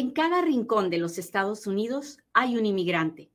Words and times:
En 0.00 0.12
cada 0.12 0.40
rincón 0.40 0.88
de 0.88 0.96
los 0.96 1.18
Estados 1.18 1.66
Unidos 1.66 2.20
hay 2.32 2.56
un 2.56 2.64
inmigrante. 2.64 3.30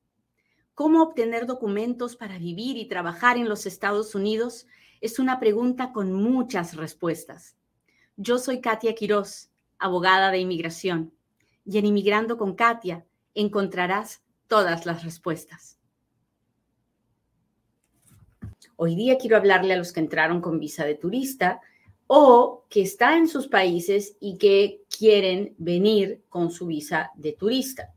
¿Cómo 0.73 1.03
obtener 1.03 1.45
documentos 1.45 2.15
para 2.15 2.39
vivir 2.39 2.75
y 2.77 2.87
trabajar 2.87 3.37
en 3.37 3.47
los 3.47 3.67
Estados 3.67 4.15
Unidos? 4.15 4.65
Es 4.99 5.19
una 5.19 5.39
pregunta 5.39 5.93
con 5.93 6.11
muchas 6.11 6.75
respuestas. 6.75 7.55
Yo 8.17 8.39
soy 8.39 8.61
Katia 8.61 8.95
Quiroz, 8.95 9.51
abogada 9.77 10.31
de 10.31 10.39
inmigración, 10.39 11.13
y 11.65 11.77
en 11.77 11.85
Inmigrando 11.85 12.35
con 12.35 12.55
Katia 12.55 13.05
encontrarás 13.35 14.23
todas 14.47 14.87
las 14.87 15.03
respuestas. 15.03 15.77
Hoy 18.75 18.95
día 18.95 19.19
quiero 19.19 19.37
hablarle 19.37 19.75
a 19.75 19.77
los 19.77 19.93
que 19.93 19.99
entraron 19.99 20.41
con 20.41 20.59
visa 20.59 20.83
de 20.83 20.95
turista 20.95 21.61
o 22.07 22.65
que 22.69 22.81
están 22.81 23.19
en 23.19 23.27
sus 23.27 23.47
países 23.47 24.17
y 24.19 24.37
que 24.37 24.81
quieren 24.95 25.55
venir 25.57 26.21
con 26.29 26.51
su 26.51 26.67
visa 26.67 27.11
de 27.15 27.33
turista 27.33 27.93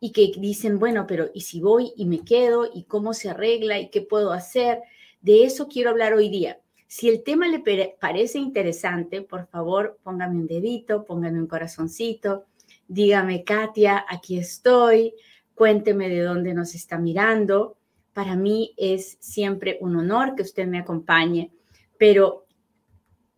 y 0.00 0.10
que 0.10 0.32
dicen, 0.36 0.78
bueno, 0.78 1.06
pero 1.06 1.30
¿y 1.32 1.42
si 1.42 1.60
voy 1.60 1.92
y 1.96 2.06
me 2.06 2.24
quedo? 2.24 2.68
¿Y 2.72 2.84
cómo 2.84 3.14
se 3.14 3.30
arregla? 3.30 3.78
¿Y 3.78 3.88
qué 3.88 4.00
puedo 4.00 4.32
hacer? 4.32 4.80
De 5.20 5.44
eso 5.44 5.68
quiero 5.68 5.90
hablar 5.90 6.14
hoy 6.14 6.28
día. 6.28 6.58
Si 6.88 7.08
el 7.08 7.22
tema 7.22 7.46
le 7.46 7.62
parece 8.00 8.38
interesante, 8.38 9.22
por 9.22 9.46
favor, 9.46 9.98
póngame 10.02 10.36
un 10.36 10.46
dedito, 10.46 11.04
póngame 11.04 11.38
un 11.38 11.46
corazoncito, 11.46 12.46
dígame, 12.88 13.44
Katia, 13.44 14.04
aquí 14.08 14.36
estoy, 14.36 15.14
cuénteme 15.54 16.08
de 16.08 16.20
dónde 16.20 16.52
nos 16.52 16.74
está 16.74 16.98
mirando. 16.98 17.76
Para 18.12 18.36
mí 18.36 18.74
es 18.76 19.16
siempre 19.20 19.78
un 19.80 19.96
honor 19.96 20.34
que 20.34 20.42
usted 20.42 20.66
me 20.66 20.80
acompañe, 20.80 21.50
pero 21.96 22.46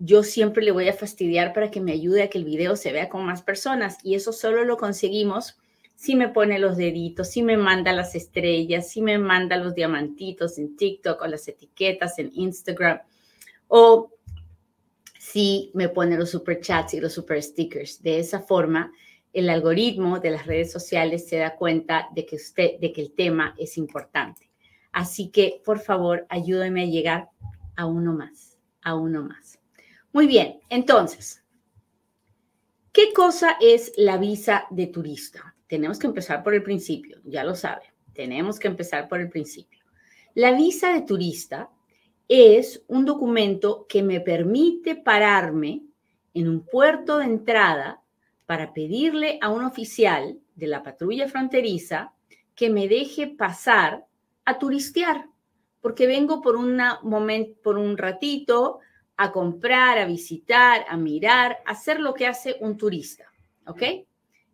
yo 0.05 0.23
siempre 0.23 0.63
le 0.63 0.71
voy 0.71 0.89
a 0.89 0.93
fastidiar 0.93 1.55
para 1.55 1.71
que 1.71 1.81
me 1.81 1.93
ayude 1.93 2.23
a 2.23 2.29
que 2.29 2.37
el 2.37 2.45
video 2.45 2.77
se 2.77 2.93
vea 2.93 3.09
con 3.09 3.25
más 3.25 3.43
personas 3.43 3.97
y 4.03 4.15
eso 4.15 4.33
solo 4.33 4.65
lo 4.65 4.77
conseguimos 4.77 5.59
si 5.95 6.15
me 6.15 6.29
pone 6.29 6.59
los 6.59 6.77
deditos, 6.77 7.31
si 7.31 7.43
me 7.43 7.57
manda 7.57 7.91
las 7.93 8.15
estrellas, 8.15 8.91
si 8.91 9.01
me 9.01 9.17
manda 9.17 9.57
los 9.57 9.75
diamantitos 9.75 10.59
en 10.59 10.77
TikTok 10.77 11.23
o 11.23 11.27
las 11.27 11.49
etiquetas 11.49 12.19
en 12.19 12.31
Instagram 12.35 13.01
o 13.69 14.11
si 15.19 15.71
me 15.73 15.89
pone 15.89 16.19
los 16.19 16.31
super 16.31 16.61
chats 16.61 16.93
y 16.93 17.01
los 17.01 17.15
super 17.15 17.43
stickers. 17.43 18.03
De 18.03 18.19
esa 18.19 18.41
forma, 18.41 18.93
el 19.33 19.49
algoritmo 19.49 20.21
de 20.21 20.33
las 20.33 20.47
redes 20.47 20.71
sociales 20.71 21.27
se 21.27 21.39
da 21.39 21.57
cuenta 21.57 22.09
de 22.15 22.27
que 22.27 22.37
usted, 22.37 22.79
de 22.79 22.93
que 22.93 23.01
el 23.01 23.13
tema 23.13 23.55
es 23.59 23.79
importante. 23.79 24.51
Así 24.93 25.31
que, 25.31 25.63
por 25.65 25.79
favor, 25.79 26.27
ayúdeme 26.29 26.83
a 26.83 26.87
llegar 26.87 27.29
a 27.75 27.87
uno 27.87 28.13
más, 28.13 28.59
a 28.83 28.95
uno 28.95 29.23
más. 29.23 29.64
Muy 30.15 30.29
bien, 30.29 30.61
entonces, 30.69 31.43
¿qué 32.93 33.13
cosa 33.13 33.57
es 33.61 33.93
la 33.97 34.17
visa 34.17 34.65
de 34.71 34.87
turista? 34.87 35.57
Tenemos 35.67 35.99
que 35.99 36.07
empezar 36.07 36.45
por 36.45 36.55
el 36.55 36.63
principio, 36.63 37.19
ya 37.25 37.43
lo 37.43 37.57
sabe, 37.57 37.93
tenemos 38.13 38.61
que 38.61 38.69
empezar 38.69 39.09
por 39.09 39.21
el 39.21 39.29
principio. 39.29 39.81
La 40.35 40.53
visa 40.53 40.93
de 40.93 41.03
turista 41.03 41.69
es 42.29 42.85
un 42.87 43.05
documento 43.05 43.87
que 43.89 44.05
me 44.05 44.21
permite 44.21 44.95
pararme 44.95 45.83
en 46.33 46.49
un 46.49 46.65
puerto 46.65 47.19
de 47.19 47.25
entrada 47.25 48.01
para 48.47 48.73
pedirle 48.73 49.41
a 49.43 49.49
un 49.49 49.65
oficial 49.65 50.39
de 50.55 50.69
la 50.69 50.85
patrulla 50.85 51.27
fronteriza 51.27 52.13
que 52.55 52.71
me 52.71 52.87
deje 52.87 53.27
pasar 53.27 54.07
a 54.45 54.61
turistear, 54.61 55.27
porque 55.81 56.07
vengo 56.07 56.41
por, 56.41 56.57
por 57.65 57.79
un 57.79 57.99
ratito 57.99 58.79
a 59.17 59.31
comprar, 59.33 59.99
a 59.99 60.07
visitar, 60.07 60.85
a 60.89 60.97
mirar, 60.97 61.59
a 61.67 61.73
hacer 61.73 62.01
lo 62.01 62.15
que 62.15 62.27
hace 62.27 62.57
un 62.61 62.77
turista, 62.77 63.25
¿ok? 63.67 63.83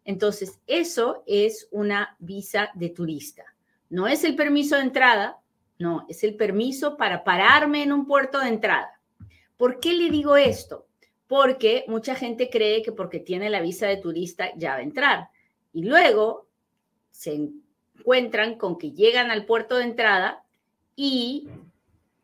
Entonces, 0.05 0.59
eso 0.67 1.23
es 1.27 1.69
una 1.71 2.17
visa 2.19 2.71
de 2.75 2.91
turista. 2.91 3.45
No 3.89 4.07
es 4.07 4.25
el 4.25 4.37
permiso 4.37 4.77
de 4.77 4.83
entrada, 4.83 5.39
no, 5.79 6.05
es 6.09 6.25
el 6.25 6.37
permiso 6.37 6.97
para 6.97 7.25
pararme 7.25 7.83
en 7.83 7.93
un 7.93 8.07
puerto 8.07 8.39
de 8.41 8.49
entrada. 8.49 9.01
¿Por 9.57 9.81
qué 9.81 9.93
le 9.93 10.11
digo 10.11 10.37
esto? 10.37 10.87
Porque 11.27 11.85
mucha 11.89 12.15
gente 12.15 12.51
cree 12.51 12.83
que 12.83 12.93
porque 12.93 13.21
tiene 13.21 13.51
la 13.51 13.61
visa 13.61 13.87
de 13.87 13.97
turista 13.97 14.51
ya 14.57 14.73
va 14.73 14.77
a 14.77 14.83
entrar. 14.83 15.29
Y 15.73 15.85
luego 15.85 16.49
se 17.11 17.53
encuentran 17.97 18.57
con 18.57 18.79
que 18.79 18.93
llegan 18.93 19.31
al 19.31 19.47
puerto 19.47 19.77
de 19.77 19.85
entrada 19.85 20.45
y 20.97 21.49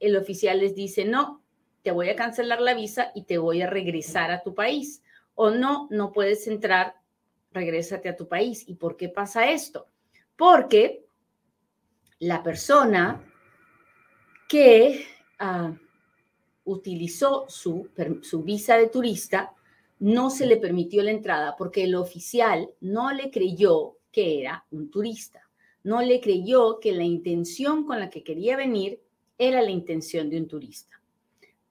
el 0.01 0.17
oficial 0.17 0.61
les 0.61 0.75
dice, 0.75 1.05
no, 1.05 1.43
te 1.87 1.93
voy 1.93 2.09
a 2.09 2.17
cancelar 2.17 2.61
la 2.61 2.75
visa 2.75 3.13
y 3.15 3.23
te 3.23 3.39
voy 3.39 3.63
a 3.63 3.71
regresar 3.71 4.33
a 4.33 4.43
tu 4.43 4.57
país. 4.57 5.05
O 5.37 5.51
no, 5.51 5.87
no 5.93 6.11
puedes 6.11 6.49
entrar, 6.49 6.97
regrésate 7.53 8.09
a 8.09 8.17
tu 8.17 8.27
país. 8.27 8.65
¿Y 8.67 8.75
por 8.75 8.97
qué 8.97 9.09
pasa 9.09 9.53
esto? 9.53 9.87
Porque 10.35 11.07
la 12.19 12.43
persona 12.43 13.23
que 14.49 15.07
ah, 15.39 15.77
utilizó 16.65 17.45
su, 17.49 17.89
su 18.23 18.43
visa 18.43 18.77
de 18.79 18.89
turista 18.89 19.55
no 20.01 20.31
se 20.31 20.47
le 20.47 20.57
permitió 20.57 21.05
la 21.05 21.13
entrada 21.13 21.55
porque 21.57 21.85
el 21.85 21.95
oficial 21.95 22.69
no 22.81 23.13
le 23.13 23.31
creyó 23.31 23.99
que 24.11 24.41
era 24.41 24.67
un 24.73 24.91
turista 24.91 25.41
no 25.85 26.03
le 26.03 26.21
creyó 26.21 26.81
que 26.81 26.91
la 26.91 27.05
intención 27.05 27.85
con 27.85 28.01
la 28.01 28.11
que 28.11 28.25
quería 28.25 28.57
venir 28.57 29.01
era 29.39 29.63
la 29.63 29.71
intención 29.71 30.29
de 30.29 30.39
un 30.39 30.49
turista. 30.49 30.96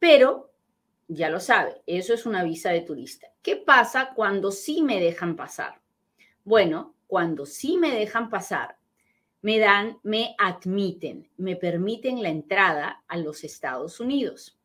Pero, 0.07 0.51
ya 1.07 1.31
lo 1.31 1.39
sabe, 1.39 1.81
eso 1.87 2.13
es 2.13 2.27
una 2.27 2.43
visa 2.43 2.69
de 2.69 2.81
turista. 2.81 3.25
¿Qué 3.41 3.55
pasa 3.55 4.11
cuando 4.13 4.51
sí 4.51 4.83
me 4.83 4.99
dejan 4.99 5.35
pasar? 5.35 5.81
Bueno, 6.43 6.93
cuando 7.07 7.47
sí 7.47 7.77
me 7.77 7.89
dejan 7.89 8.29
pasar, 8.29 8.77
me 9.41 9.57
dan, 9.57 9.97
me 10.03 10.35
admiten, 10.37 11.27
me 11.37 11.55
permiten 11.55 12.21
la 12.21 12.29
entrada 12.29 13.03
a 13.07 13.17
los 13.17 13.43
Estados 13.43 13.99
Unidos. 13.99 14.59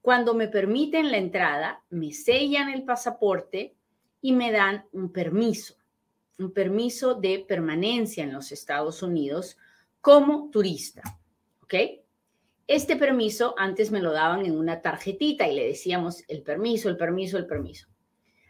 Cuando 0.00 0.32
me 0.32 0.46
permiten 0.46 1.10
la 1.10 1.16
entrada, 1.16 1.82
me 1.90 2.12
sellan 2.12 2.68
el 2.68 2.84
pasaporte 2.84 3.74
y 4.20 4.30
me 4.30 4.52
dan 4.52 4.84
un 4.92 5.10
permiso 5.10 5.74
un 6.38 6.52
permiso 6.52 7.16
de 7.16 7.44
permanencia 7.48 8.22
en 8.22 8.32
los 8.32 8.52
Estados 8.52 9.02
Unidos 9.02 9.56
como 10.00 10.50
turista. 10.50 11.02
¿Ok? 11.64 12.03
Este 12.66 12.96
permiso 12.96 13.54
antes 13.58 13.90
me 13.90 14.00
lo 14.00 14.12
daban 14.12 14.46
en 14.46 14.56
una 14.56 14.80
tarjetita 14.80 15.46
y 15.46 15.54
le 15.54 15.66
decíamos 15.66 16.24
el 16.28 16.42
permiso, 16.42 16.88
el 16.88 16.96
permiso, 16.96 17.36
el 17.36 17.46
permiso. 17.46 17.88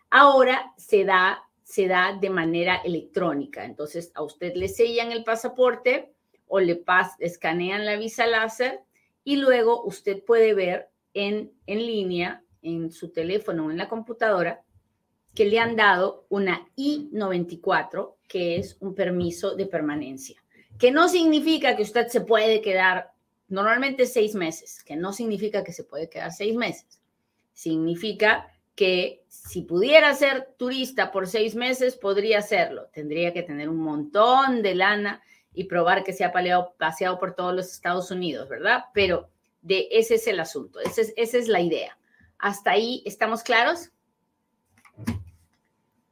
Ahora 0.09 0.73
se 0.77 1.05
da, 1.05 1.43
se 1.65 1.89
da 1.89 2.17
de 2.21 2.31
manera 2.31 2.77
electrónica. 2.85 3.65
Entonces 3.65 4.13
a 4.15 4.23
usted 4.23 4.55
le 4.55 4.69
sellan 4.69 5.11
el 5.11 5.25
pasaporte 5.25 6.13
o 6.47 6.61
le 6.61 6.77
pas, 6.77 7.15
escanean 7.19 7.85
la 7.85 7.97
visa 7.97 8.27
láser 8.27 8.83
y 9.25 9.37
luego 9.37 9.83
usted 9.85 10.23
puede 10.23 10.55
ver 10.55 10.91
en, 11.13 11.53
en 11.67 11.79
línea, 11.79 12.45
en 12.63 12.93
su 12.93 13.11
teléfono 13.11 13.67
o 13.67 13.71
en 13.73 13.79
la 13.79 13.89
computadora, 13.89 14.63
que 15.35 15.47
le 15.47 15.59
han 15.59 15.75
dado 15.75 16.27
una 16.29 16.69
I-94, 16.77 18.15
que 18.29 18.57
es 18.57 18.77
un 18.79 18.95
permiso 18.95 19.57
de 19.57 19.67
permanencia, 19.67 20.41
que 20.79 20.93
no 20.93 21.09
significa 21.09 21.75
que 21.75 21.83
usted 21.83 22.07
se 22.07 22.21
puede 22.21 22.61
quedar 22.61 23.14
normalmente 23.49 24.06
seis 24.06 24.34
meses, 24.34 24.82
que 24.84 24.97
no 24.97 25.12
significa 25.12 25.65
que 25.65 25.72
se 25.72 25.84
puede 25.84 26.09
quedar 26.09 26.32
seis 26.32 26.55
meses. 26.55 27.00
Significa 27.53 28.50
que 28.75 29.25
si 29.28 29.62
pudiera 29.62 30.12
ser 30.15 30.55
turista 30.56 31.12
por 31.12 31.28
seis 31.28 31.55
meses, 31.55 31.97
podría 31.97 32.38
hacerlo. 32.38 32.88
Tendría 32.93 33.32
que 33.32 33.43
tener 33.43 33.69
un 33.69 33.78
montón 33.78 34.62
de 34.62 34.75
lana 34.75 35.22
y 35.53 35.65
probar 35.65 36.03
que 36.03 36.12
se 36.12 36.25
ha 36.25 36.32
paseado 36.32 37.19
por 37.19 37.34
todos 37.34 37.55
los 37.55 37.71
Estados 37.71 38.10
Unidos, 38.10 38.49
¿verdad? 38.49 38.87
Pero 38.93 39.31
de 39.62 39.88
ese 39.93 40.16
es 40.16 40.26
el 40.26 40.41
asunto, 40.41 40.81
esa 40.81 41.03
es 41.16 41.49
la 41.49 41.61
idea. 41.61 41.97
¿Hasta 42.38 42.72
ahí 42.72 43.03
estamos 43.06 43.43
claros? 43.43 43.91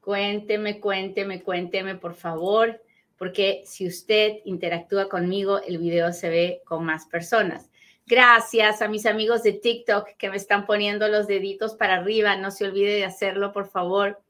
Cuénteme, 0.01 0.81
cuénteme, 0.81 1.43
cuénteme, 1.43 1.97
por 1.97 2.15
favor, 2.15 2.81
porque 3.23 3.63
si 3.67 3.87
usted 3.87 4.39
interactúa 4.47 5.09
conmigo, 5.09 5.63
el 5.63 5.79
video 5.79 6.13
se 6.13 6.29
ve 6.29 6.61
con 6.65 6.85
más 6.85 7.07
personas. 7.07 7.71
Gracias 8.05 8.83
a 8.83 8.89
mis 8.89 9.07
amigos 9.07 9.45
de 9.45 9.53
TikTok 9.53 10.17
que 10.19 10.29
me 10.29 10.37
están 10.37 10.67
poniendo 10.67 11.07
los 11.07 11.29
deditos 11.29 11.77
para 11.77 11.99
arriba. 11.99 12.35
No 12.35 12.51
se 12.51 12.65
olvide 12.65 12.95
de 12.95 13.05
hacerlo, 13.05 13.53
por 13.53 13.69
favor. 13.69 14.21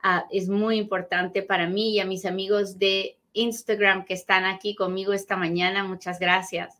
Ah, 0.00 0.26
es 0.30 0.48
muy 0.48 0.76
importante 0.76 1.42
para 1.42 1.66
mí 1.66 1.94
y 1.94 1.98
a 1.98 2.04
mis 2.04 2.24
amigos 2.24 2.78
de 2.78 3.18
Instagram 3.32 4.04
que 4.04 4.14
están 4.14 4.44
aquí 4.44 4.76
conmigo 4.76 5.12
esta 5.12 5.36
mañana. 5.36 5.82
Muchas 5.82 6.20
gracias. 6.20 6.78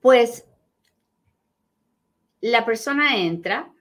Pues 0.00 0.44
la 2.40 2.64
persona 2.64 3.16
entra, 3.18 3.72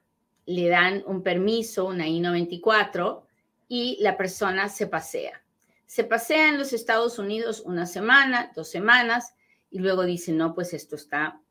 le 0.45 0.67
dan 0.67 1.01
un 1.07 1.23
permiso, 1.23 1.85
una 1.87 2.07
I-94, 2.07 3.23
y 3.67 3.97
la 4.01 4.15
persona 4.15 4.69
se 4.69 4.85
pasea. 4.85 5.41
Se 5.85 6.03
pasea 6.03 6.49
en 6.49 6.57
los 6.57 6.73
Estados 6.73 7.19
Unidos 7.19 7.61
una 7.65 7.85
semana, 7.85 8.51
dos 8.55 8.69
semanas, 8.69 9.35
y 9.69 9.79
luego 9.79 10.03
dice, 10.03 10.31
no, 10.31 10.53
pues 10.55 10.73
esto 10.73 10.95
está 10.95 11.41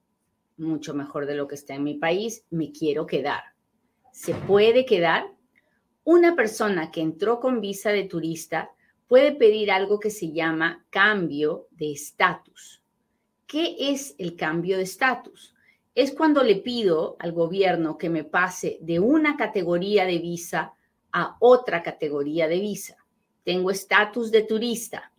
mucho 0.57 0.95
mejor 0.95 1.27
de 1.27 1.35
lo 1.35 1.49
que 1.49 1.55
está 1.55 1.75
en 1.75 1.85
mi 1.85 1.95
país, 1.95 2.45
me 2.51 2.73
quiero 2.73 3.07
quedar. 3.07 3.43
¿Se 4.13 4.35
puede 4.35 4.87
quedar? 4.87 5.27
Una 6.05 6.37
persona 6.37 6.91
que 6.91 7.01
entró 7.01 7.41
con 7.41 7.61
visa 7.61 7.91
de 7.91 8.05
turista 8.05 8.71
puede 9.09 9.33
pedir 9.33 9.71
algo 9.71 9.99
que 9.99 10.11
se 10.11 10.33
llama 10.33 10.85
cambio 10.91 11.69
de 11.71 11.93
estatus. 11.93 12.83
¿Qué 13.47 13.77
es 13.79 14.15
el 14.19 14.37
cambio 14.37 14.77
de 14.77 14.85
estatus? 14.85 15.55
Es 15.95 16.13
cuando 16.13 16.43
le 16.43 16.57
pido 16.57 17.17
al 17.21 17.33
gobierno 17.33 17.99
que 17.99 18.11
me 18.11 18.25
pase 18.25 18.79
de 18.81 18.99
una 18.99 19.37
categoría 19.37 20.07
de 20.07 20.19
visa 20.19 20.75
a 21.13 21.37
otra 21.41 21.83
categoría 21.83 22.49
de 22.49 22.59
visa. 22.59 23.04
Tengo 23.44 23.70
estatus 23.70 24.31
de 24.31 24.43
turista. 24.43 25.12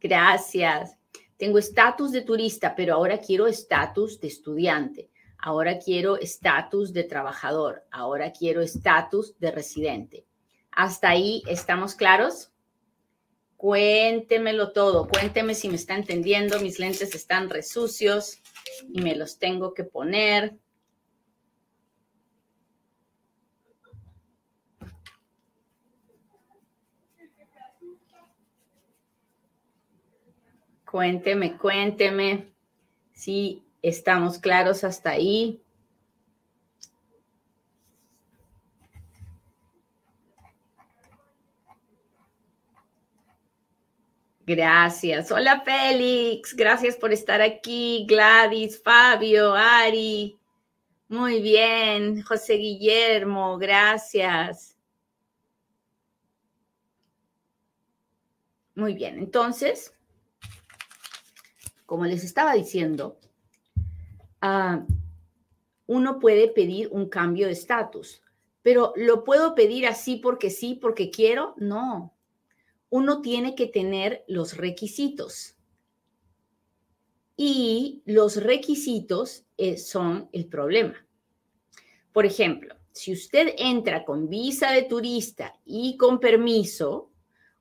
Gracias. 0.00 0.96
Tengo 1.36 1.58
estatus 1.58 2.12
de 2.12 2.22
turista, 2.22 2.74
pero 2.74 2.94
ahora 2.94 3.18
quiero 3.18 3.46
estatus 3.46 4.20
de 4.20 4.28
estudiante. 4.28 5.08
Ahora 5.38 5.78
quiero 5.78 6.16
estatus 6.16 6.92
de 6.92 7.04
trabajador. 7.04 7.84
Ahora 7.90 8.32
quiero 8.32 8.60
estatus 8.60 9.38
de 9.38 9.52
residente. 9.52 10.26
¿Hasta 10.72 11.10
ahí 11.10 11.42
estamos 11.46 11.94
claros? 11.94 12.50
Cuéntemelo 13.56 14.70
todo, 14.70 15.08
cuénteme 15.08 15.52
si 15.52 15.68
me 15.68 15.74
está 15.74 15.96
entendiendo, 15.96 16.60
mis 16.60 16.78
lentes 16.78 17.12
están 17.16 17.50
resucios 17.50 18.40
y 18.92 19.00
me 19.00 19.16
los 19.16 19.40
tengo 19.40 19.74
que 19.74 19.82
poner. 19.82 20.56
Cuénteme, 30.90 31.58
cuénteme 31.58 32.50
si 33.12 33.62
estamos 33.82 34.38
claros 34.38 34.84
hasta 34.84 35.10
ahí. 35.10 35.62
Gracias. 44.46 45.30
Hola 45.30 45.60
Félix, 45.60 46.56
gracias 46.56 46.96
por 46.96 47.12
estar 47.12 47.42
aquí. 47.42 48.06
Gladys, 48.08 48.82
Fabio, 48.82 49.52
Ari. 49.52 50.38
Muy 51.08 51.42
bien. 51.42 52.22
José 52.22 52.54
Guillermo, 52.54 53.58
gracias. 53.58 54.74
Muy 58.74 58.94
bien, 58.94 59.18
entonces, 59.18 59.92
como 61.88 62.04
les 62.04 62.22
estaba 62.22 62.52
diciendo, 62.52 63.18
ah, 64.42 64.84
uno 65.86 66.18
puede 66.18 66.48
pedir 66.48 66.90
un 66.92 67.08
cambio 67.08 67.46
de 67.46 67.54
estatus, 67.54 68.20
pero 68.60 68.92
¿lo 68.94 69.24
puedo 69.24 69.54
pedir 69.54 69.86
así 69.86 70.16
porque 70.16 70.50
sí, 70.50 70.74
porque 70.74 71.10
quiero? 71.10 71.54
No, 71.56 72.14
uno 72.90 73.22
tiene 73.22 73.54
que 73.54 73.68
tener 73.68 74.22
los 74.28 74.58
requisitos. 74.58 75.56
Y 77.38 78.02
los 78.04 78.36
requisitos 78.36 79.46
eh, 79.56 79.78
son 79.78 80.28
el 80.32 80.44
problema. 80.44 81.06
Por 82.12 82.26
ejemplo, 82.26 82.74
si 82.92 83.14
usted 83.14 83.54
entra 83.56 84.04
con 84.04 84.28
visa 84.28 84.72
de 84.72 84.82
turista 84.82 85.58
y 85.64 85.96
con 85.96 86.20
permiso, 86.20 87.10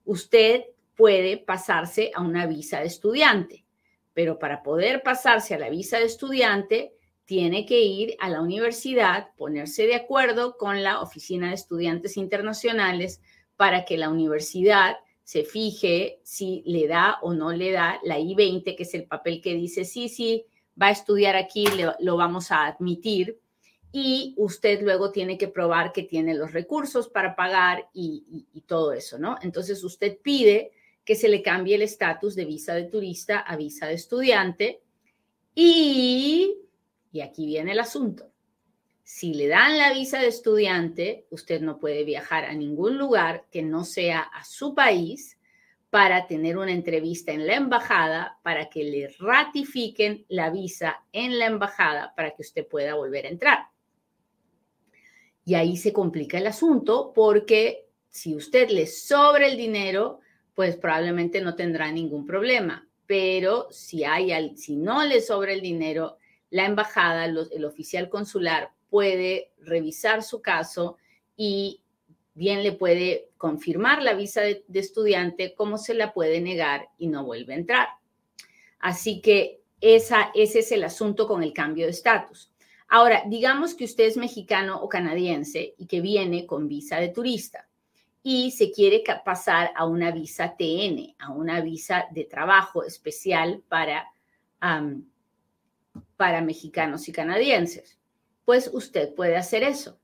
usted 0.04 0.66
puede 0.98 1.38
pasarse 1.38 2.12
a 2.14 2.22
una 2.22 2.46
visa 2.46 2.82
de 2.82 2.88
estudiante. 2.88 3.67
Pero 4.18 4.40
para 4.40 4.64
poder 4.64 5.04
pasarse 5.04 5.54
a 5.54 5.60
la 5.60 5.70
visa 5.70 6.00
de 6.00 6.06
estudiante, 6.06 6.96
tiene 7.26 7.68
que 7.68 7.82
ir 7.82 8.16
a 8.20 8.30
la 8.30 8.42
universidad, 8.42 9.28
ponerse 9.38 9.86
de 9.86 9.94
acuerdo 9.94 10.58
con 10.58 10.82
la 10.82 11.02
Oficina 11.02 11.50
de 11.50 11.54
Estudiantes 11.54 12.18
Internacionales 12.18 13.22
para 13.56 13.86
que 13.86 13.96
la 13.96 14.10
universidad 14.10 14.96
se 15.24 15.44
fije 15.44 16.20
si 16.24 16.64
le 16.66 16.88
da 16.88 17.20
o 17.22 17.36
no 17.36 17.52
le 17.52 17.72
da 17.72 18.00
la 18.04 18.18
I-20, 18.18 18.76
que 18.76 18.82
es 18.82 18.96
el 18.96 19.06
papel 19.06 19.40
que 19.40 19.54
dice, 19.54 19.86
sí, 19.86 20.10
sí, 20.10 20.48
va 20.82 20.88
a 20.88 20.92
estudiar 20.94 21.36
aquí, 21.36 21.66
lo 22.00 22.18
vamos 22.18 22.50
a 22.50 22.66
admitir. 22.66 23.40
Y 23.92 24.34
usted 24.36 24.82
luego 24.82 25.12
tiene 25.12 25.38
que 25.38 25.48
probar 25.48 25.94
que 25.94 26.02
tiene 26.02 26.34
los 26.34 26.54
recursos 26.54 27.08
para 27.08 27.36
pagar 27.36 27.88
y, 27.94 28.48
todo 28.66 28.94
eso, 28.94 29.20
¿no? 29.20 29.38
Entonces 29.44 29.84
usted 29.84 30.18
pide 30.24 30.72
que 31.08 31.16
se 31.16 31.30
le 31.30 31.42
cambie 31.42 31.76
el 31.76 31.84
estatus 31.84 32.36
de 32.36 32.44
visa 32.44 32.76
de 32.76 32.84
turista 32.84 33.40
a 33.40 33.56
visa 33.56 33.88
de 33.88 33.94
estudiante. 33.94 34.82
Y, 35.56 36.54
y 37.14 37.22
aquí 37.22 37.46
viene 37.46 37.72
el 37.72 37.80
asunto. 37.80 38.30
Si 39.06 39.34
le 39.34 39.48
dan 39.48 39.78
la 39.78 39.94
visa 39.94 40.20
de 40.20 40.28
estudiante, 40.28 41.26
usted 41.30 41.62
no 41.62 41.80
puede 41.80 42.04
viajar 42.04 42.44
a 42.44 42.54
ningún 42.54 42.98
lugar 42.98 43.46
que 43.50 43.62
no 43.62 43.86
sea 43.86 44.20
a 44.20 44.44
su 44.44 44.76
país 44.76 45.40
para 45.90 46.28
tener 46.28 46.58
una 46.58 46.74
entrevista 46.74 47.32
en 47.32 47.48
la 47.48 47.56
embajada 47.56 48.38
para 48.44 48.70
que 48.70 48.84
le 48.84 49.08
ratifiquen 49.18 50.26
la 50.28 50.50
visa 50.50 51.06
en 51.14 51.40
la 51.40 51.46
embajada 51.46 52.14
para 52.18 52.32
que 52.32 52.42
usted 52.42 52.68
pueda 52.68 52.96
volver 52.96 53.28
a 53.28 53.30
entrar. 53.30 53.60
Y 55.46 55.56
ahí 55.56 55.78
se 55.78 55.94
complica 55.94 56.38
el 56.38 56.48
asunto 56.48 57.14
porque 57.16 57.88
si 58.10 58.36
usted 58.36 58.70
le 58.72 58.88
sobra 58.88 59.48
el 59.48 59.56
dinero, 59.56 60.20
pues 60.58 60.76
probablemente 60.76 61.40
no 61.40 61.54
tendrá 61.54 61.92
ningún 61.92 62.26
problema. 62.26 62.90
Pero 63.06 63.68
si, 63.70 64.04
hay, 64.04 64.58
si 64.58 64.76
no 64.76 65.06
le 65.06 65.22
sobra 65.22 65.54
el 65.54 65.62
dinero, 65.62 66.18
la 66.50 66.66
embajada, 66.66 67.26
el 67.26 67.64
oficial 67.64 68.10
consular 68.10 68.72
puede 68.90 69.52
revisar 69.60 70.24
su 70.24 70.42
caso 70.42 70.98
y 71.36 71.82
bien 72.34 72.64
le 72.64 72.72
puede 72.72 73.30
confirmar 73.38 74.02
la 74.02 74.16
visa 74.16 74.42
de, 74.42 74.66
estudiante 74.74 75.54
como 75.54 75.78
se 75.78 75.94
la 75.94 76.12
puede 76.12 76.42
negar 76.42 76.90
y 76.98 77.06
no 77.06 77.24
vuelve 77.24 77.54
a 77.54 77.58
entrar. 77.58 77.88
Así 78.80 79.22
que 79.22 79.62
esa, 79.80 80.32
ese 80.34 80.60
es 80.60 80.72
el 80.72 80.84
asunto 80.84 81.28
con 81.28 81.44
el 81.44 81.54
cambio 81.54 81.86
de 81.86 81.92
estatus. 81.92 82.52
Ahora, 82.88 83.22
digamos 83.28 83.76
que 83.76 83.86
usted 83.86 84.06
es 84.06 84.18
mexicano 84.18 84.82
o 84.82 84.90
canadiense 84.90 85.76
y 85.78 85.86
que 85.86 86.02
viene 86.02 86.48
con 86.48 86.68
visa 86.68 87.00
de 87.00 87.10
turista 87.10 87.68
y 88.30 88.52
se 88.52 88.72
quiere 88.72 89.04
pasar 89.24 89.72
a 89.76 89.86
una 89.86 90.12
visa 90.12 90.56
TN, 90.58 91.16
a 91.20 91.32
una 91.32 91.62
visa 91.62 92.08
de 92.12 92.26
trabajo 92.26 92.84
especial 92.84 93.64
para, 93.70 94.06
para 96.18 96.42
mexicanos 96.42 97.08
y 97.08 97.14
canadienses 97.14 97.98
pues 98.48 98.70
usted 98.72 99.14
puede 99.14 99.36
hacer 99.36 99.64
eso. 99.64 100.00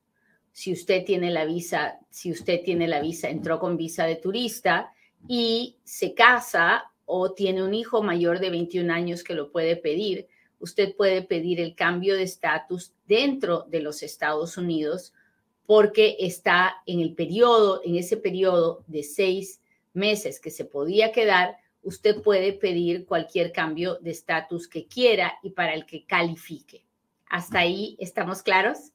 Si 0.52 0.74
usted 0.74 1.06
tiene 1.06 1.32
la 1.32 1.46
visa, 1.46 1.98
si 2.10 2.30
usted 2.30 2.62
tiene 2.62 2.90
la 2.90 3.00
visa, 3.00 3.30
entró 3.30 3.58
con 3.58 3.78
visa 3.78 4.06
de 4.06 4.18
turista 4.18 4.92
y 5.30 5.78
se 5.86 6.14
casa 6.14 6.92
o 7.06 7.32
tiene 7.32 7.64
un 7.64 7.74
hijo 7.74 8.04
mayor 8.04 8.40
de 8.40 8.50
21 8.50 8.94
años 8.94 9.24
que 9.24 9.34
lo 9.34 9.50
puede 9.50 9.78
pedir, 9.78 10.28
usted 10.60 10.94
puede 10.94 11.22
pedir 11.22 11.62
el 11.62 11.74
cambio 11.74 12.16
de 12.16 12.24
estatus 12.24 12.94
dentro 13.08 13.66
de 13.70 13.80
los 13.80 14.04
Estados 14.04 14.58
Unidos 14.58 15.14
porque 15.66 16.18
está 16.20 16.76
en 16.86 17.00
el 17.00 17.16
periodo, 17.16 17.82
en 17.84 17.96
ese 17.96 18.18
periodo 18.18 18.84
de 18.88 19.04
seis 19.04 19.62
meses 19.94 20.40
que 20.40 20.52
se 20.52 20.66
podía 20.66 21.12
quedar, 21.12 21.58
usted 21.82 22.22
puede 22.22 22.54
pedir 22.54 23.06
cualquier 23.06 23.52
cambio 23.52 23.96
de 23.96 24.12
estatus 24.12 24.68
que 24.68 24.88
quiera 24.88 25.34
y 25.42 25.52
para 25.52 25.74
el 25.74 25.86
que 25.86 26.06
califique. 26.06 26.86
¿Hasta 27.30 27.60
ahí 27.60 27.98
estamos 28.00 28.44
claros? 28.44 28.92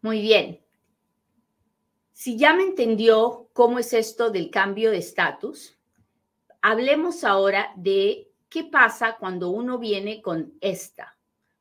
Muy 0.00 0.22
bien. 0.22 0.60
Si 2.12 2.36
ya 2.36 2.54
me 2.54 2.62
entendió 2.62 3.50
cómo 3.52 3.78
es 3.78 3.92
esto 3.92 4.30
del 4.30 4.50
cambio 4.50 4.90
de 4.90 4.98
estatus, 4.98 5.76
hablemos 6.62 7.24
ahora 7.24 7.72
de 7.76 8.30
qué 8.48 8.64
pasa 8.64 9.16
cuando 9.18 9.50
uno 9.50 9.78
viene 9.78 10.22
con 10.22 10.54
esta, 10.60 11.17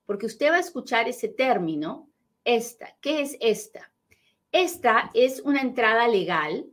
porque 0.07 0.25
usted 0.25 0.49
va 0.49 0.55
a 0.55 0.61
escuchar 0.61 1.07
ese 1.07 1.27
término, 1.27 2.09
esta. 2.43 2.97
¿Qué 3.01 3.21
es 3.21 3.37
esta? 3.41 3.91
Esta 4.51 5.11
es 5.13 5.41
una 5.41 5.61
entrada 5.61 6.07
legal 6.07 6.65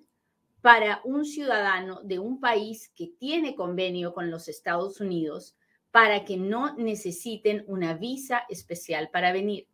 para 0.62 1.02
un 1.04 1.26
ciudadano 1.26 2.00
de 2.04 2.20
un 2.20 2.40
país 2.40 2.90
que 2.94 3.08
tiene 3.18 3.56
convenio 3.56 4.14
con 4.14 4.30
los 4.30 4.48
Estados 4.48 5.00
Unidos 5.00 5.56
para 5.90 6.24
que 6.24 6.36
no 6.36 6.74
necesiten 6.76 7.64
una 7.66 7.94
visa 7.94 8.44
especial 8.48 9.10
para 9.10 9.32
venir. 9.32 9.66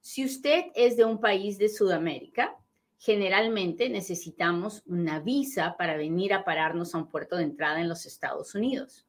Si 0.00 0.24
usted 0.24 0.66
es 0.74 0.96
de 0.96 1.04
un 1.04 1.20
país 1.20 1.58
de 1.58 1.68
Sudamérica, 1.68 2.56
generalmente 2.98 3.88
necesitamos 3.88 4.82
una 4.84 5.20
visa 5.20 5.76
para 5.78 5.96
venir 5.96 6.34
a 6.34 6.44
pararnos 6.44 6.94
a 6.94 6.98
un 6.98 7.08
puerto 7.08 7.36
de 7.36 7.44
entrada 7.44 7.80
en 7.80 7.88
los 7.88 8.04
Estados 8.04 8.54
Unidos. 8.54 9.06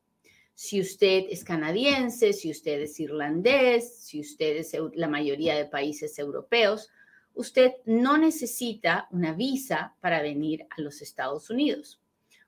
Si 0.53 0.79
usted 0.79 1.25
es 1.29 1.43
canadiense, 1.43 2.33
si 2.33 2.51
usted 2.51 2.81
es 2.81 2.99
irlandés, 2.99 4.03
si 4.03 4.19
usted 4.19 4.57
es 4.57 4.75
la 4.93 5.07
mayoría 5.07 5.55
de 5.55 5.65
países 5.65 6.17
europeos, 6.19 6.89
usted 7.33 7.73
no 7.85 8.17
necesita 8.17 9.07
una 9.11 9.33
visa 9.33 9.95
para 10.01 10.21
venir 10.21 10.67
a 10.69 10.81
los 10.81 11.01
Estados 11.01 11.49
Unidos. 11.49 11.99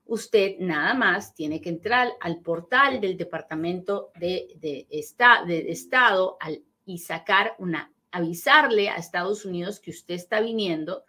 Usted 0.05 0.57
nada 0.59 0.93
más 0.93 1.33
tiene 1.33 1.61
que 1.61 1.69
entrar 1.69 2.11
al 2.19 2.41
portal 2.41 2.99
del 2.99 3.17
Departamento 3.17 4.11
de, 4.19 4.87
Estado 4.89 6.37
y 6.85 6.97
sacar 6.97 7.55
una 7.57 7.93
avisarle 8.13 8.89
a 8.89 8.95
Estados 8.95 9.43
Unidos 9.43 9.79
que 9.79 9.89
usted 9.89 10.13
está 10.13 10.39
viniendo 10.39 11.03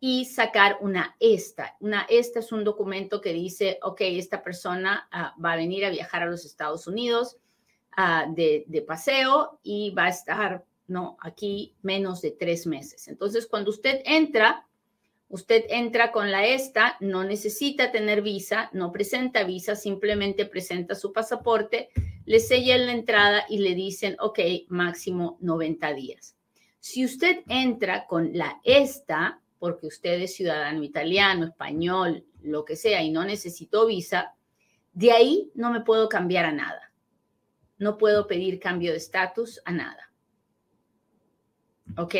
y 0.00 0.26
sacar 0.26 0.78
una 0.80 1.16
ESTA. 1.18 1.76
Una 1.80 2.06
ESTA 2.08 2.40
es 2.40 2.52
un 2.52 2.64
documento 2.64 3.20
que 3.20 3.32
dice, 3.32 3.78
ok, 3.82 4.00
esta 4.02 4.42
persona 4.42 5.08
ah, 5.10 5.34
va 5.42 5.52
a 5.52 5.56
venir 5.56 5.84
a 5.84 5.90
viajar 5.90 6.22
a 6.22 6.26
los 6.26 6.44
Estados 6.44 6.86
Unidos 6.86 7.36
ah, 7.96 8.26
de, 8.28 8.64
de, 8.68 8.82
paseo 8.82 9.58
y 9.62 9.90
va 9.90 10.04
a 10.04 10.10
estar, 10.10 10.64
no, 10.86 11.16
aquí 11.20 11.74
menos 11.82 12.22
de 12.22 12.30
tres 12.30 12.66
meses. 12.66 13.08
Entonces, 13.08 13.46
cuando 13.46 13.70
usted 13.70 14.02
entra, 14.04 14.66
usted 15.28 15.64
entra 15.68 16.12
con 16.12 16.30
la 16.30 16.46
ESTA, 16.46 16.96
no 17.00 17.24
necesita 17.24 17.90
tener 17.90 18.22
visa, 18.22 18.70
no 18.72 18.92
presenta 18.92 19.42
visa, 19.42 19.74
simplemente 19.74 20.46
presenta 20.46 20.94
su 20.94 21.12
pasaporte, 21.12 21.88
le 22.24 22.38
sellan 22.38 22.86
la 22.86 22.92
entrada 22.92 23.44
y 23.48 23.58
le 23.58 23.74
dicen, 23.74 24.16
ok, 24.20 24.38
máximo 24.68 25.38
90 25.40 25.92
días. 25.94 26.36
Si 26.78 27.04
usted 27.04 27.42
entra 27.48 28.06
con 28.06 28.30
la 28.34 28.60
ESTA, 28.62 29.40
porque 29.58 29.86
usted 29.86 30.20
es 30.20 30.34
ciudadano 30.34 30.82
italiano, 30.82 31.46
español, 31.46 32.24
lo 32.42 32.64
que 32.64 32.76
sea, 32.76 33.02
y 33.02 33.10
no 33.10 33.24
necesitó 33.24 33.86
visa, 33.86 34.34
de 34.92 35.12
ahí 35.12 35.50
no 35.54 35.70
me 35.70 35.80
puedo 35.80 36.08
cambiar 36.08 36.44
a 36.44 36.52
nada. 36.52 36.92
No 37.78 37.98
puedo 37.98 38.26
pedir 38.26 38.58
cambio 38.58 38.92
de 38.92 38.98
estatus 38.98 39.60
a 39.64 39.72
nada. 39.72 40.12
¿Ok? 41.96 42.14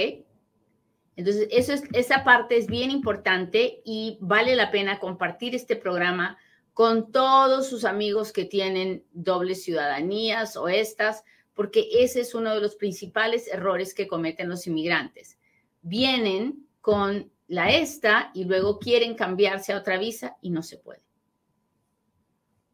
Entonces, 1.16 1.48
eso 1.50 1.72
es, 1.72 1.82
esa 1.92 2.22
parte 2.22 2.56
es 2.56 2.68
bien 2.68 2.92
importante 2.92 3.82
y 3.84 4.18
vale 4.20 4.54
la 4.54 4.70
pena 4.70 5.00
compartir 5.00 5.54
este 5.56 5.74
programa 5.74 6.38
con 6.72 7.10
todos 7.10 7.68
sus 7.68 7.84
amigos 7.84 8.32
que 8.32 8.44
tienen 8.44 9.04
dobles 9.10 9.64
ciudadanías 9.64 10.56
o 10.56 10.68
estas, 10.68 11.24
porque 11.54 11.88
ese 11.90 12.20
es 12.20 12.36
uno 12.36 12.54
de 12.54 12.60
los 12.60 12.76
principales 12.76 13.48
errores 13.48 13.94
que 13.94 14.06
cometen 14.06 14.48
los 14.48 14.64
inmigrantes. 14.68 15.40
Vienen 15.82 16.67
con 16.88 17.30
la 17.48 17.70
esta 17.70 18.30
y 18.32 18.44
luego 18.44 18.78
quieren 18.78 19.14
cambiarse 19.14 19.74
a 19.74 19.76
otra 19.76 19.98
visa 19.98 20.38
y 20.40 20.48
no 20.48 20.62
se 20.62 20.78
puede. 20.78 21.02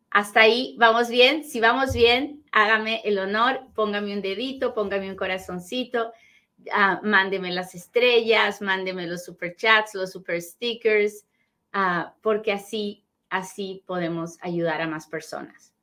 Hasta 0.09 0.43
ahí, 0.43 0.77
¿vamos 0.79 1.09
bien? 1.09 1.43
Si 1.43 1.59
vamos 1.59 1.95
bien, 1.95 2.45
hágame 2.53 3.03
el 3.05 3.19
honor, 3.19 3.67
póngame 3.75 4.15
un 4.15 4.23
dedito, 4.23 4.73
póngame 4.73 5.11
un 5.11 5.17
corazoncito, 5.17 6.13
uh, 6.61 7.05
mándeme 7.05 7.51
las 7.51 7.75
estrellas, 7.75 8.63
mándeme 8.63 9.09
los 9.09 9.25
super 9.25 9.57
chats, 9.57 9.97
los 9.97 10.13
super 10.13 10.41
stickers, 10.41 11.27
ah, 11.73 12.15
porque 12.23 12.53
así, 12.53 13.05
así 13.31 13.83
podemos 13.85 14.39
ayudar 14.43 14.81
a 14.81 14.87
más 14.87 15.09
personas. 15.09 15.75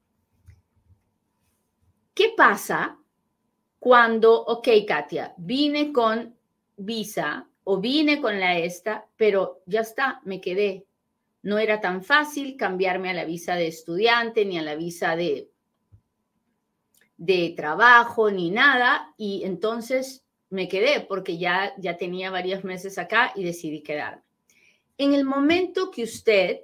¿Qué 2.14 2.34
pasa 2.38 2.98
cuando, 3.78 4.42
ok, 4.42 4.70
Katia, 4.88 5.34
vine 5.36 5.92
con 5.92 6.34
visa 6.78 7.50
o 7.63 7.80
vine 7.80 8.22
con 8.22 8.39
la 8.39 8.58
esta, 8.58 9.08
pero 9.18 9.62
ya 9.65 9.82
está, 9.82 10.22
me 10.25 10.41
quedé. 10.41 10.86
No 11.44 11.58
era 11.58 11.82
tan 11.82 12.03
fácil 12.03 12.56
cambiarme 12.56 13.10
a 13.10 13.13
la 13.13 13.25
visa 13.25 13.56
de 13.56 13.68
estudiante 13.68 14.46
ni 14.46 14.58
a 14.58 14.62
la 14.62 14.75
visa 14.75 15.15
de, 15.15 15.50
de 17.18 17.53
trabajo 17.56 18.32
ni 18.32 18.51
nada 18.51 19.13
y 19.18 19.44
entonces 19.44 20.24
me 20.50 20.68
quedé 20.68 21.01
porque 21.01 21.38
ya, 21.38 21.74
ya 21.77 21.98
tenía 21.98 22.30
varios 22.30 22.63
meses 22.63 22.98
acá 22.98 23.32
y 23.36 23.44
decidí 23.44 23.82
quedarme. 23.82 24.24
En 24.98 25.13
el 25.13 25.24
momento 25.24 25.89
que 25.89 26.03
usted 26.03 26.62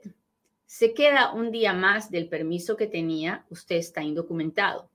se 0.66 0.94
queda 0.94 1.34
un 1.34 1.50
día 1.50 1.74
más 1.74 2.12
del 2.12 2.28
permiso 2.28 2.76
que 2.76 2.88
tenía, 2.88 3.46
usted 3.50 3.78
está 3.78 4.04
indocumentado. 4.04 4.92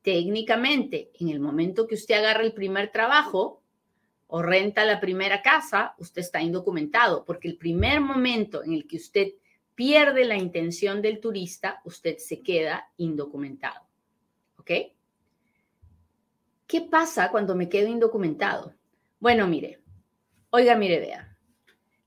Técnicamente, 0.00 1.10
en 1.20 1.28
el 1.28 1.38
momento 1.38 1.86
que 1.86 1.94
usted 1.94 2.16
agarra 2.16 2.42
el 2.42 2.54
primer 2.54 2.90
trabajo, 2.90 3.61
o 4.34 4.40
renta 4.40 4.86
la 4.86 4.98
primera 4.98 5.42
casa, 5.42 5.94
usted 5.98 6.22
está 6.22 6.40
indocumentado, 6.40 7.22
porque 7.26 7.48
el 7.48 7.58
primer 7.58 8.00
momento 8.00 8.64
en 8.64 8.72
el 8.72 8.86
que 8.86 8.96
usted 8.96 9.34
pierde 9.74 10.24
la 10.24 10.38
intención 10.38 11.02
del 11.02 11.20
turista, 11.20 11.82
usted 11.84 12.16
se 12.16 12.40
queda 12.40 12.90
indocumentado. 12.96 13.86
¿Ok? 14.56 14.70
¿Qué 16.66 16.80
pasa 16.80 17.30
cuando 17.30 17.54
me 17.54 17.68
quedo 17.68 17.88
indocumentado? 17.88 18.74
Bueno, 19.20 19.46
mire, 19.46 19.82
oiga, 20.48 20.76
mire, 20.76 20.98
vea. 20.98 21.36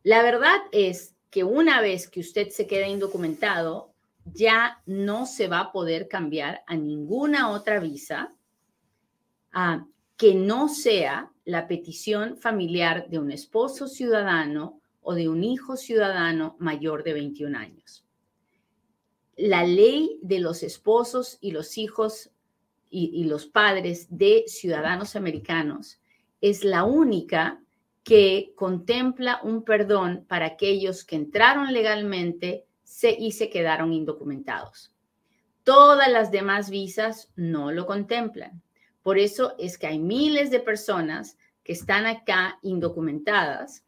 La 0.01 0.23
verdad 0.23 0.57
es 0.71 1.15
que 1.29 1.43
una 1.43 1.79
vez 1.79 2.07
que 2.07 2.21
usted 2.21 2.49
se 2.49 2.65
queda 2.65 2.87
indocumentado, 2.87 3.93
ya 4.23 4.81
no 4.87 5.27
se 5.27 5.47
va 5.47 5.59
a 5.59 5.71
poder 5.71 6.07
cambiar 6.07 6.63
a 6.65 6.75
ninguna 6.75 7.51
otra 7.51 7.79
visa 7.79 8.33
ah, 9.51 9.85
que 10.17 10.33
no 10.33 10.69
sea 10.69 11.31
la 11.43 11.67
petición 11.67 12.37
familiar 12.37 13.09
de 13.09 13.19
un 13.19 13.31
esposo 13.31 13.87
ciudadano 13.87 14.81
o 15.01 15.13
de 15.13 15.29
un 15.29 15.43
hijo 15.43 15.77
ciudadano 15.77 16.55
mayor 16.59 17.03
de 17.03 17.13
21 17.13 17.57
años. 17.57 18.05
La 19.35 19.65
ley 19.65 20.17
de 20.21 20.39
los 20.39 20.63
esposos 20.63 21.37
y 21.41 21.51
los 21.51 21.77
hijos 21.77 22.31
y, 22.89 23.25
los 23.25 23.45
padres 23.45 24.07
de 24.09 24.45
ciudadanos 24.47 25.17
americanos 25.17 25.99
es 26.39 26.63
la 26.63 26.85
única 26.85 27.61
que 28.03 28.53
contempla 28.55 29.41
un 29.43 29.63
perdón 29.63 30.25
para 30.29 30.45
aquellos 30.45 31.03
que 31.03 31.17
entraron 31.17 31.73
legalmente 31.73 32.67
y 33.19 33.31
se 33.33 33.49
quedaron 33.49 33.91
indocumentados. 33.91 34.93
Todas 35.63 36.09
las 36.09 36.31
demás 36.31 36.69
visas 36.69 37.31
no 37.35 37.71
lo 37.71 37.85
contemplan. 37.85 38.61
Por 39.05 39.19
eso 39.19 39.53
es 39.59 39.77
que 39.77 39.85
hay 39.85 39.99
miles 39.99 40.49
de 40.49 40.59
personas 40.59 41.37
que 41.63 41.73
están 41.73 42.07
acá 42.07 42.57
indocumentadas 42.63 43.85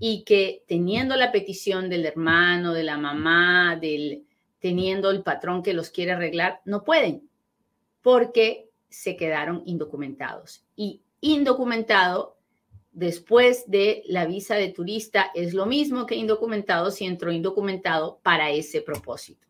y 0.00 0.24
que 0.24 0.64
teniendo 0.66 1.14
la 1.14 1.30
petición 1.30 1.88
del 1.88 2.04
hermano, 2.04 2.72
de 2.72 2.82
la 2.82 2.98
mamá, 2.98 3.78
del 3.80 4.26
teniendo 4.58 5.12
el 5.12 5.22
patrón 5.22 5.62
que 5.62 5.72
los 5.72 5.90
quiere 5.90 6.10
arreglar, 6.10 6.62
no 6.64 6.82
pueden 6.82 7.30
porque 8.02 8.68
se 8.88 9.16
quedaron 9.16 9.62
indocumentados. 9.66 10.64
Y 10.74 11.00
indocumentado 11.20 12.36
después 12.90 13.70
de 13.70 14.02
la 14.08 14.26
visa 14.26 14.56
de 14.56 14.72
turista 14.72 15.30
es 15.32 15.54
lo 15.54 15.66
mismo 15.66 16.06
que 16.06 16.16
indocumentado 16.16 16.90
si 16.90 17.04
entró 17.04 17.30
indocumentado 17.30 18.18
para 18.20 18.50
ese 18.50 18.80
propósito. 18.80 19.46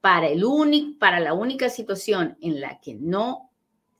Para, 0.00 0.26
el 0.26 0.42
único, 0.42 0.98
para 0.98 1.20
la 1.20 1.34
única 1.34 1.68
situación 1.68 2.36
en 2.40 2.60
la 2.60 2.80
que 2.80 2.94
no 2.94 3.49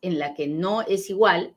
en 0.02 0.18
la 0.18 0.34
que 0.34 0.46
no 0.46 0.82
es 0.82 1.10
igual 1.10 1.54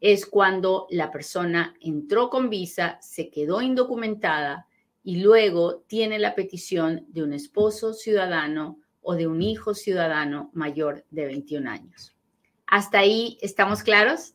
es 0.00 0.26
cuando 0.26 0.86
la 0.90 1.10
persona 1.10 1.74
entró 1.80 2.28
con 2.30 2.50
visa, 2.50 2.98
se 3.00 3.30
quedó 3.30 3.62
indocumentada 3.62 4.66
y 5.02 5.20
luego 5.20 5.84
tiene 5.86 6.18
la 6.18 6.34
petición 6.34 7.06
de 7.08 7.22
un 7.22 7.32
esposo 7.32 7.94
ciudadano 7.94 8.80
o 9.00 9.14
de 9.14 9.26
un 9.26 9.40
hijo 9.40 9.74
ciudadano 9.74 10.50
mayor 10.52 11.04
de 11.10 11.26
21 11.26 11.70
años. 11.70 12.14
¿Hasta 12.66 12.98
ahí 12.98 13.38
estamos 13.40 13.82
claros? 13.82 14.34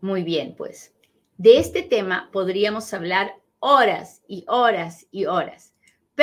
Muy 0.00 0.24
bien, 0.24 0.56
pues 0.56 0.94
de 1.38 1.58
este 1.58 1.82
tema 1.82 2.28
podríamos 2.32 2.92
hablar 2.92 3.36
horas 3.60 4.22
y 4.26 4.44
horas 4.48 5.06
y 5.12 5.26
horas 5.26 5.71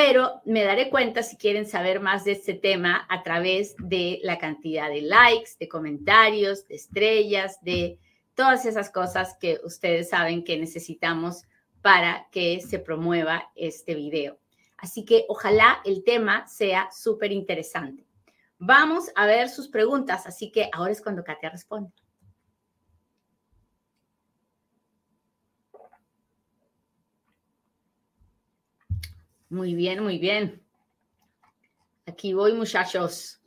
pero 0.02 0.42
me 0.46 0.64
daré 0.64 0.90
cuenta 0.90 1.24
si 1.24 1.36
quieren 1.36 1.66
saber 1.66 2.00
más 2.00 2.24
de 2.24 2.32
este 2.32 2.54
tema 2.54 3.06
a 3.10 3.22
través 3.22 3.76
de 3.80 4.22
la 4.24 4.38
cantidad 4.38 4.88
de 4.88 5.02
likes, 5.02 5.58
de 5.60 5.68
comentarios, 5.68 6.66
de 6.70 6.76
estrellas, 6.76 7.62
de 7.64 8.00
todas 8.34 8.66
esas 8.66 8.90
cosas 8.92 9.36
que 9.42 9.60
ustedes 9.62 10.08
saben 10.08 10.46
que 10.46 10.58
necesitamos 10.58 11.44
para 11.82 12.30
que 12.32 12.62
se 12.62 12.80
promueva 12.80 13.52
este 13.58 13.94
video. 13.94 14.40
Así 14.78 15.04
que 15.04 15.26
ojalá 15.28 15.82
el 15.84 16.06
tema 16.06 16.48
sea 16.48 16.88
súper 16.94 17.34
interesante. 17.34 18.08
Vamos 18.58 19.12
a 19.16 19.26
ver 19.26 19.50
sus 19.50 19.68
preguntas, 19.68 20.26
así 20.26 20.50
que 20.50 20.70
ahora 20.72 20.94
es 20.94 21.02
cuando 21.02 21.26
Katia 21.26 21.50
responde. 21.50 21.92
Muy 29.50 29.74
bien, 29.74 30.04
muy 30.04 30.20
bien. 30.20 30.64
Aquí 32.06 32.34
voy, 32.34 32.54
muchachos. 32.54 33.42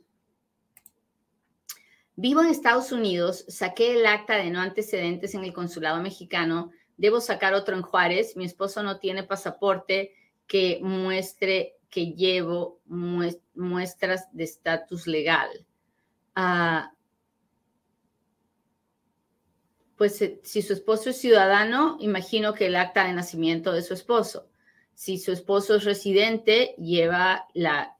Vivo 2.15 2.41
en 2.41 2.47
Estados 2.47 2.91
Unidos, 2.91 3.45
saqué 3.47 3.93
el 3.93 4.05
acta 4.05 4.35
de 4.35 4.49
no 4.51 4.59
antecedentes 4.59 5.33
en 5.33 5.43
el 5.43 5.53
consulado 5.53 6.01
mexicano, 6.01 6.71
debo 6.95 7.19
sacar 7.21 7.53
otro 7.55 7.75
en 7.75 7.81
Juárez, 7.81 8.35
mi 8.35 8.45
esposo 8.45 8.83
no 8.83 8.99
tiene 8.99 9.23
pasaporte 9.23 10.13
que 10.45 10.79
muestre 10.83 11.77
que 11.89 12.13
llevo 12.13 12.81
muestras 12.85 14.27
de 14.31 14.43
estatus 14.43 15.07
legal. 15.07 15.49
Ah, 16.35 16.91
pues 19.95 20.21
eh, 20.21 20.39
si 20.43 20.61
su 20.61 20.73
esposo 20.73 21.11
es 21.11 21.17
ciudadano, 21.17 21.97
imagino 21.99 22.53
que 22.53 22.67
el 22.67 22.75
acta 22.75 23.05
de 23.05 23.13
nacimiento 23.13 23.71
de 23.71 23.81
su 23.81 23.93
esposo. 23.93 24.49
Si 24.93 25.17
su 25.17 25.31
esposo 25.31 25.75
es 25.75 25.83
residente, 25.83 26.75
lleva 26.77 27.47
la, 27.53 27.95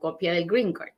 copia 0.00 0.32
del 0.32 0.46
green 0.46 0.72
card. 0.72 0.92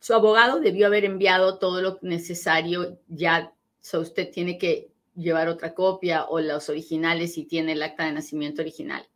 Su 0.00 0.14
abogado 0.14 0.60
debió 0.60 0.86
haber 0.86 1.04
enviado 1.04 1.58
todo 1.58 1.80
lo 1.80 1.98
necesario, 2.02 2.98
ya 3.08 3.54
so 3.80 4.00
usted 4.00 4.30
tiene 4.30 4.58
que 4.58 4.92
llevar 5.14 5.48
otra 5.48 5.74
copia 5.74 6.24
o 6.24 6.40
los 6.40 6.68
originales 6.68 7.34
si 7.34 7.44
tiene 7.44 7.72
el 7.72 7.82
acta 7.82 8.06
de 8.06 8.12
nacimiento 8.12 8.62
original. 8.62 9.06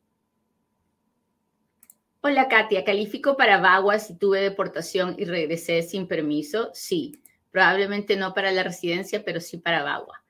Hola 2.20 2.48
Katia, 2.48 2.84
¿califico 2.84 3.36
para 3.36 3.60
VAWA 3.60 3.98
si 3.98 4.16
tuve 4.18 4.40
deportación 4.40 5.14
y 5.18 5.24
regresé 5.24 5.82
sin 5.82 6.08
permiso? 6.08 6.70
Sí, 6.74 7.22
probablemente 7.52 8.16
no 8.16 8.34
para 8.34 8.50
la 8.50 8.64
residencia, 8.64 9.24
pero 9.24 9.40
sí 9.40 9.58
para 9.58 9.84
VAWA. 9.84 10.25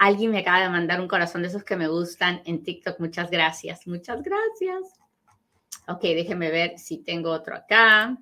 Alguien 0.00 0.30
me 0.30 0.38
acaba 0.38 0.62
de 0.62 0.70
mandar 0.70 0.98
un 0.98 1.08
corazón 1.08 1.42
de 1.42 1.48
esos 1.48 1.62
que 1.62 1.76
me 1.76 1.86
gustan 1.86 2.40
en 2.46 2.62
TikTok. 2.62 2.98
Muchas 3.00 3.30
gracias, 3.30 3.86
muchas 3.86 4.22
gracias. 4.22 4.98
Ok, 5.88 6.00
déjeme 6.00 6.50
ver 6.50 6.78
si 6.78 7.02
tengo 7.04 7.30
otro 7.30 7.54
acá. 7.54 8.16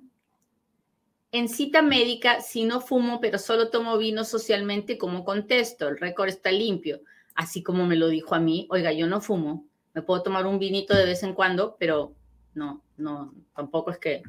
En 1.31 1.47
cita 1.47 1.81
médica, 1.81 2.41
si 2.41 2.65
no 2.65 2.81
fumo, 2.81 3.21
pero 3.21 3.37
solo 3.37 3.69
tomo 3.69 3.97
vino 3.97 4.25
socialmente, 4.25 4.97
¿cómo 4.97 5.23
contesto? 5.23 5.87
El 5.87 5.97
récord 5.97 6.27
está 6.27 6.51
limpio. 6.51 6.99
Así 7.33 7.63
como 7.63 7.85
me 7.85 7.95
lo 7.95 8.09
dijo 8.09 8.35
a 8.35 8.41
mí, 8.41 8.67
oiga, 8.69 8.91
yo 8.91 9.07
no 9.07 9.21
fumo. 9.21 9.65
Me 9.93 10.01
puedo 10.01 10.21
tomar 10.21 10.45
un 10.47 10.59
vinito 10.59 10.93
de 10.93 11.05
vez 11.05 11.23
en 11.23 11.33
cuando, 11.33 11.77
pero 11.79 12.13
no, 12.55 12.83
no, 12.97 13.33
tampoco 13.55 13.91
es 13.91 13.99
que 13.99 14.21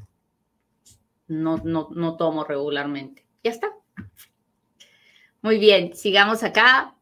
no, 1.27 1.57
no, 1.65 1.89
no 1.91 2.17
tomo 2.17 2.45
regularmente. 2.45 3.27
Ya 3.43 3.51
está. 3.51 3.73
Muy 5.43 5.59
bien, 5.59 5.97
sigamos 5.97 6.45
acá. 6.45 6.95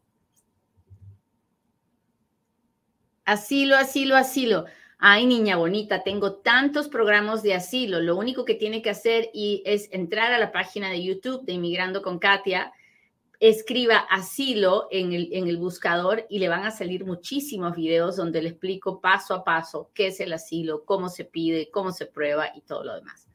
Asilo, 3.29 3.75
asilo, 3.75 4.15
asilo. 4.15 4.65
Ay, 4.97 5.27
niña 5.27 5.55
bonita, 5.55 6.01
tengo 6.01 6.37
tantos 6.37 6.87
programas 6.87 7.43
de 7.43 7.53
asilo. 7.53 7.99
Lo 7.99 8.15
único 8.15 8.43
que 8.43 8.55
tiene 8.55 8.81
que 8.81 8.89
hacer 8.89 9.29
y 9.35 9.61
es 9.67 9.87
entrar 9.91 10.31
a 10.33 10.39
la 10.39 10.51
página 10.51 10.89
de 10.89 11.03
YouTube 11.03 11.45
de 11.45 11.53
Inmigrando 11.53 12.01
con 12.01 12.17
Katia 12.17 12.73
escriba 13.39 13.97
asilo 13.97 14.87
en 14.89 15.13
el, 15.13 15.29
en 15.31 15.47
el 15.47 15.57
buscador 15.57 16.25
y 16.27 16.39
le 16.39 16.49
van 16.49 16.63
a 16.63 16.71
salir 16.71 17.05
muchísimos 17.05 17.75
videos 17.75 18.15
donde 18.15 18.41
le 18.41 18.49
explico 18.49 18.99
paso 18.99 19.35
a 19.35 19.43
paso 19.43 19.91
qué 19.93 20.07
es 20.07 20.19
el 20.21 20.33
asilo, 20.33 20.83
cómo 20.83 21.07
se 21.07 21.23
pide, 21.23 21.69
cómo 21.69 21.91
se 21.91 22.07
prueba 22.07 22.49
y 22.55 22.61
todo 22.61 22.83
lo 22.83 22.95
demás. 22.95 23.27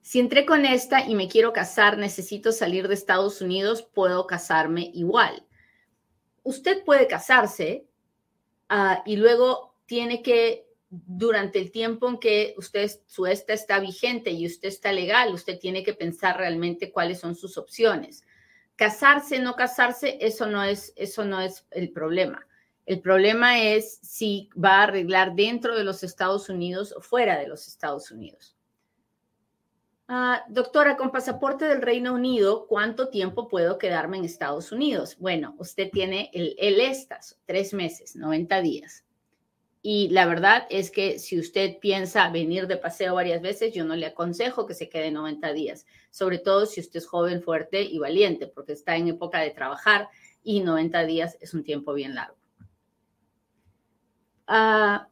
Si 0.00 0.18
entré 0.18 0.44
con 0.44 0.66
esta 0.66 1.08
y 1.08 1.14
me 1.14 1.28
quiero 1.28 1.52
casar, 1.52 1.98
necesito 1.98 2.50
salir 2.50 2.88
de 2.88 2.94
Estados 2.94 3.40
Unidos, 3.40 3.82
puedo 3.94 4.26
casarme 4.26 4.90
igual. 4.92 5.46
Usted 6.42 6.84
puede 6.84 7.06
casarse 7.06 7.86
uh, 8.70 9.02
y 9.04 9.16
luego 9.16 9.76
tiene 9.86 10.22
que 10.22 10.66
durante 10.90 11.58
el 11.58 11.70
tiempo 11.70 12.08
en 12.08 12.18
que 12.18 12.54
usted, 12.58 12.90
su 13.06 13.26
esta 13.26 13.54
está 13.54 13.80
vigente 13.80 14.30
y 14.30 14.46
usted 14.46 14.68
está 14.68 14.92
legal, 14.92 15.32
usted 15.32 15.58
tiene 15.58 15.82
que 15.82 15.94
pensar 15.94 16.36
realmente 16.36 16.92
cuáles 16.92 17.20
son 17.20 17.34
sus 17.34 17.56
opciones. 17.56 18.24
Casarse, 18.76 19.38
no 19.38 19.54
casarse, 19.56 20.18
eso 20.20 20.46
no 20.46 20.62
es, 20.62 20.92
eso 20.96 21.24
no 21.24 21.40
es 21.40 21.66
el 21.70 21.92
problema. 21.92 22.46
El 22.84 23.00
problema 23.00 23.62
es 23.62 24.00
si 24.02 24.50
va 24.62 24.80
a 24.80 24.82
arreglar 24.82 25.34
dentro 25.34 25.76
de 25.76 25.84
los 25.84 26.02
Estados 26.02 26.48
Unidos 26.50 26.92
o 26.94 27.00
fuera 27.00 27.38
de 27.38 27.48
los 27.48 27.68
Estados 27.68 28.10
Unidos. 28.10 28.56
Ah, 30.08 30.44
doctora, 30.48 30.96
con 30.96 31.10
pasaporte 31.10 31.64
del 31.64 31.80
Reino 31.80 32.12
Unido, 32.12 32.66
¿cuánto 32.66 33.08
tiempo 33.08 33.48
puedo 33.48 33.78
quedarme 33.78 34.18
en 34.18 34.24
Estados 34.24 34.72
Unidos? 34.72 35.16
Bueno, 35.18 35.54
usted 35.58 35.90
tiene 35.90 36.30
el, 36.34 36.54
el 36.58 36.80
ESTAS, 36.80 37.38
tres 37.46 37.72
meses, 37.72 38.16
90 38.16 38.60
días. 38.60 39.04
Y 39.84 40.08
la 40.10 40.26
verdad 40.26 40.66
es 40.70 40.92
que 40.92 41.18
si 41.18 41.38
usted 41.38 41.78
piensa 41.80 42.30
venir 42.30 42.68
de 42.68 42.76
paseo 42.76 43.16
varias 43.16 43.42
veces, 43.42 43.74
yo 43.74 43.84
no 43.84 43.96
le 43.96 44.06
aconsejo 44.06 44.64
que 44.64 44.74
se 44.74 44.88
quede 44.88 45.10
90 45.10 45.52
días, 45.52 45.86
sobre 46.10 46.38
todo 46.38 46.66
si 46.66 46.80
usted 46.80 46.98
es 46.98 47.06
joven, 47.06 47.42
fuerte 47.42 47.82
y 47.82 47.98
valiente, 47.98 48.46
porque 48.46 48.74
está 48.74 48.96
en 48.96 49.08
época 49.08 49.40
de 49.40 49.50
trabajar 49.50 50.08
y 50.44 50.60
90 50.60 51.04
días 51.04 51.36
es 51.40 51.52
un 51.52 51.64
tiempo 51.64 51.94
bien 51.94 52.14
largo. 52.14 52.36
Ah, 54.46 55.08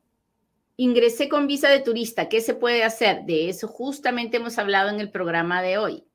ingresé 0.80 1.28
con 1.28 1.46
visa 1.46 1.68
de 1.68 1.80
turista. 1.80 2.30
¿Qué 2.30 2.40
se 2.40 2.54
puede 2.54 2.84
hacer? 2.84 3.26
De 3.26 3.50
eso 3.50 3.68
justamente 3.68 4.38
hemos 4.38 4.56
hablado 4.56 4.88
en 4.88 4.98
el 4.98 5.10
programa 5.10 5.60
de 5.60 5.76
hoy. 5.76 6.06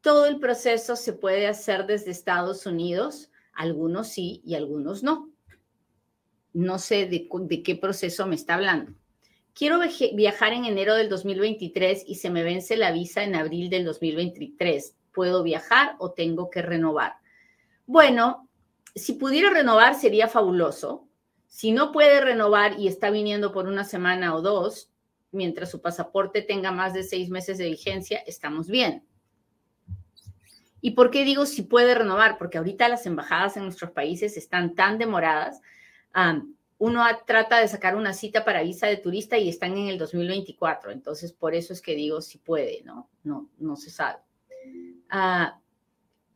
Todo 0.00 0.26
el 0.26 0.38
proceso 0.38 0.94
se 0.94 1.12
puede 1.12 1.48
hacer 1.48 1.86
desde 1.86 2.12
Estados 2.12 2.66
Unidos, 2.66 3.32
algunos 3.52 4.10
sí 4.10 4.42
y 4.44 4.54
algunos 4.54 5.02
no. 5.02 5.32
No 6.52 6.78
sé 6.78 7.06
de, 7.06 7.28
qué 7.64 7.74
proceso 7.74 8.28
me 8.28 8.36
está 8.36 8.54
hablando. 8.54 8.92
Quiero 9.54 9.80
viajar 10.14 10.52
en 10.52 10.66
enero 10.66 10.94
del 10.94 11.08
2023 11.08 12.04
y 12.06 12.14
se 12.14 12.30
me 12.30 12.44
vence 12.44 12.76
la 12.76 12.92
visa 12.92 13.24
en 13.24 13.34
abril 13.34 13.70
del 13.70 13.84
2023. 13.84 14.94
¿Puedo 15.12 15.42
viajar 15.42 15.96
o 15.98 16.12
tengo 16.12 16.48
que 16.48 16.62
renovar? 16.62 17.25
Bueno, 17.86 18.48
si 18.94 19.12
pudiera 19.12 19.50
renovar 19.50 19.94
sería 19.94 20.28
fabuloso. 20.28 21.06
Si 21.46 21.72
no 21.72 21.92
puede 21.92 22.20
renovar 22.20 22.78
y 22.78 22.88
está 22.88 23.10
viniendo 23.10 23.52
por 23.52 23.66
una 23.66 23.84
semana 23.84 24.34
o 24.34 24.42
dos, 24.42 24.90
mientras 25.30 25.70
su 25.70 25.80
pasaporte 25.80 26.42
tenga 26.42 26.72
más 26.72 26.92
de 26.92 27.02
seis 27.02 27.30
meses 27.30 27.58
de 27.58 27.68
vigencia, 27.68 28.18
estamos 28.26 28.68
bien. 28.68 29.04
¿Y 30.80 30.92
por 30.92 31.10
qué 31.10 31.24
digo 31.24 31.46
si 31.46 31.62
puede 31.62 31.94
renovar? 31.94 32.38
Porque 32.38 32.58
ahorita 32.58 32.88
las 32.88 33.06
embajadas 33.06 33.56
en 33.56 33.64
nuestros 33.64 33.90
países 33.90 34.36
están 34.36 34.74
tan 34.74 34.98
demoradas. 34.98 35.60
uno 36.78 37.02
trata 37.26 37.58
de 37.58 37.68
sacar 37.68 37.96
una 37.96 38.12
cita 38.12 38.44
para 38.44 38.62
visa 38.62 38.86
de 38.86 38.98
turista 38.98 39.38
y 39.38 39.48
están 39.48 39.76
en 39.76 39.88
el 39.88 39.98
2024. 39.98 40.90
Entonces, 40.90 41.32
por 41.32 41.54
eso 41.54 41.72
es 41.72 41.80
que 41.80 41.94
digo 41.94 42.20
si 42.20 42.38
puede, 42.38 42.82
¿no? 42.84 43.08
No, 43.24 43.48
no 43.58 43.76
se 43.76 43.90
sabe. 43.90 44.20
Ah, 45.08 45.58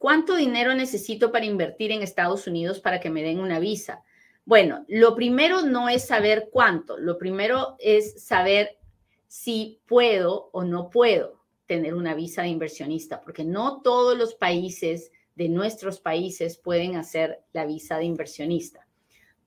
¿Cuánto 0.00 0.34
dinero 0.34 0.72
necesito 0.72 1.30
para 1.30 1.44
invertir 1.44 1.92
en 1.92 2.00
Estados 2.00 2.46
Unidos 2.46 2.80
para 2.80 3.00
que 3.00 3.10
me 3.10 3.22
den 3.22 3.38
una 3.38 3.58
visa? 3.58 4.02
Bueno, 4.46 4.86
lo 4.88 5.14
primero 5.14 5.60
no 5.60 5.90
es 5.90 6.06
saber 6.06 6.48
cuánto, 6.50 6.96
lo 6.96 7.18
primero 7.18 7.76
es 7.78 8.24
saber 8.24 8.78
si 9.26 9.82
puedo 9.84 10.48
o 10.54 10.64
no 10.64 10.88
puedo 10.88 11.44
tener 11.66 11.92
una 11.92 12.14
visa 12.14 12.40
de 12.40 12.48
inversionista, 12.48 13.20
porque 13.20 13.44
no 13.44 13.82
todos 13.82 14.16
los 14.16 14.34
países 14.34 15.12
de 15.34 15.50
nuestros 15.50 16.00
países 16.00 16.56
pueden 16.56 16.96
hacer 16.96 17.44
la 17.52 17.66
visa 17.66 17.98
de 17.98 18.06
inversionista. 18.06 18.88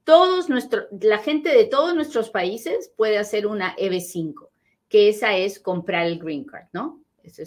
Todos 0.03 0.49
nuestro, 0.49 0.83
la 1.01 1.17
gente 1.17 1.49
de 1.49 1.65
todos 1.65 1.95
nuestros 1.95 2.29
países 2.29 2.93
puede 2.95 3.17
hacer 3.17 3.47
una 3.47 3.75
EB5, 3.75 4.49
que 4.87 5.09
esa 5.09 5.35
es 5.35 5.59
comprar 5.59 6.05
el 6.05 6.19
green 6.19 6.43
card, 6.43 6.67
¿no? 6.73 7.02
Eso 7.23 7.41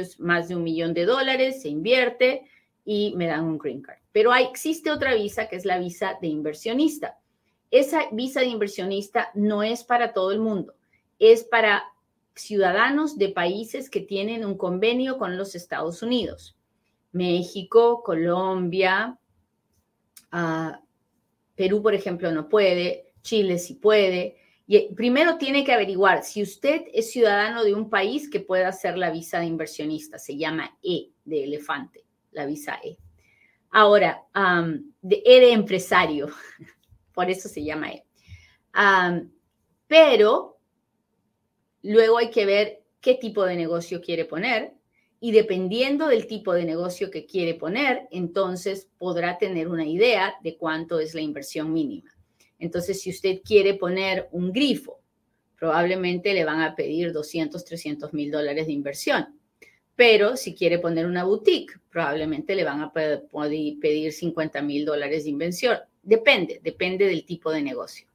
es, 0.00 0.20
más 0.20 0.48
de 0.48 0.56
un 0.56 0.64
millón 0.64 0.92
de 0.92 1.06
dólares, 1.06 1.62
se 1.62 1.68
invierte 1.68 2.42
y 2.84 3.14
me 3.16 3.26
dan 3.26 3.44
un 3.44 3.58
green 3.58 3.80
card. 3.80 3.98
Pero 4.12 4.34
existe 4.34 4.90
otra 4.90 5.14
visa 5.14 5.48
que 5.48 5.56
es 5.56 5.64
la 5.64 5.78
visa 5.78 6.18
de 6.20 6.28
inversionista. 6.28 7.18
Esa 7.70 8.08
visa 8.10 8.40
de 8.40 8.46
inversionista 8.46 9.30
no 9.34 9.62
es 9.62 9.84
para 9.84 10.12
todo 10.12 10.32
el 10.32 10.40
mundo, 10.40 10.74
es 11.20 11.44
para 11.44 11.84
ciudadanos 12.34 13.16
de 13.18 13.28
países 13.28 13.88
que 13.88 14.00
tienen 14.00 14.44
un 14.44 14.56
convenio 14.56 15.18
con 15.18 15.36
los 15.36 15.54
Estados 15.54 16.02
Unidos. 16.02 16.56
México, 17.12 18.02
Colombia, 18.02 19.18
ah, 20.32 20.80
Perú, 21.54 21.82
por 21.82 21.94
ejemplo, 21.94 22.32
no 22.32 22.48
puede, 22.48 23.12
Chile 23.22 23.58
sí 23.58 23.74
puede. 23.74 24.36
Y 24.70 24.76
eh, 24.76 24.90
primero 24.94 25.36
tiene 25.36 25.64
que 25.64 25.72
averiguar 25.72 26.22
si 26.22 26.44
usted 26.44 26.82
es 26.94 27.10
ciudadano 27.10 27.64
de 27.64 27.74
un 27.74 27.90
país 27.90 28.30
que 28.30 28.38
pueda 28.38 28.68
hacer 28.68 28.96
la 28.96 29.10
visa 29.10 29.40
de 29.40 29.46
inversionista. 29.46 30.16
Se 30.16 30.36
llama 30.36 30.78
E 30.80 31.10
de 31.24 31.42
elefante, 31.42 32.04
la 32.30 32.46
visa 32.46 32.78
E. 32.84 32.96
Ahora, 33.70 34.22
de 35.02 35.22
E 35.26 35.40
de 35.40 35.52
empresario, 35.52 36.28
por 37.12 37.28
eso 37.28 37.48
se 37.48 37.64
llama 37.64 37.90
E. 37.90 38.04
pero 39.88 40.60
Luego 41.82 42.18
hay 42.18 42.30
que 42.30 42.46
ver 42.46 42.84
qué 43.00 43.14
tipo 43.14 43.44
de 43.44 43.56
negocio 43.56 44.00
quiere 44.00 44.24
poner 44.24 44.74
y 45.18 45.32
dependiendo 45.32 46.06
del 46.06 46.28
tipo 46.28 46.52
de 46.52 46.64
negocio 46.64 47.10
que 47.10 47.26
quiere 47.26 47.54
poner, 47.54 48.06
entonces 48.12 48.88
podrá 48.98 49.36
tener 49.38 49.66
una 49.66 49.86
idea 49.86 50.34
de 50.44 50.56
cuánto 50.56 51.00
es 51.00 51.14
la 51.14 51.22
inversión 51.22 51.72
mínima. 51.72 52.10
Entonces, 52.60 53.00
si 53.00 53.10
usted 53.10 53.40
quiere 53.42 53.74
poner 53.74 54.28
un 54.32 54.52
grifo, 54.52 55.00
probablemente 55.58 56.32
le 56.32 56.44
van 56.44 56.60
a 56.60 56.76
pedir 56.76 57.12
200, 57.12 57.64
300 57.64 58.12
mil 58.12 58.30
dólares 58.30 58.66
de 58.66 58.72
inversión. 58.72 59.40
Pero 59.96 60.36
si 60.36 60.54
quiere 60.54 60.78
poner 60.78 61.06
una 61.06 61.24
boutique, 61.24 61.74
probablemente 61.90 62.54
le 62.54 62.64
van 62.64 62.80
a 62.80 62.92
pedir 62.92 64.12
50 64.12 64.62
mil 64.62 64.84
dólares 64.84 65.24
de 65.24 65.30
inversión. 65.30 65.78
Depende, 66.02 66.60
depende 66.62 67.06
del 67.06 67.24
tipo 67.24 67.50
de 67.50 67.62
negocio. 67.62 68.06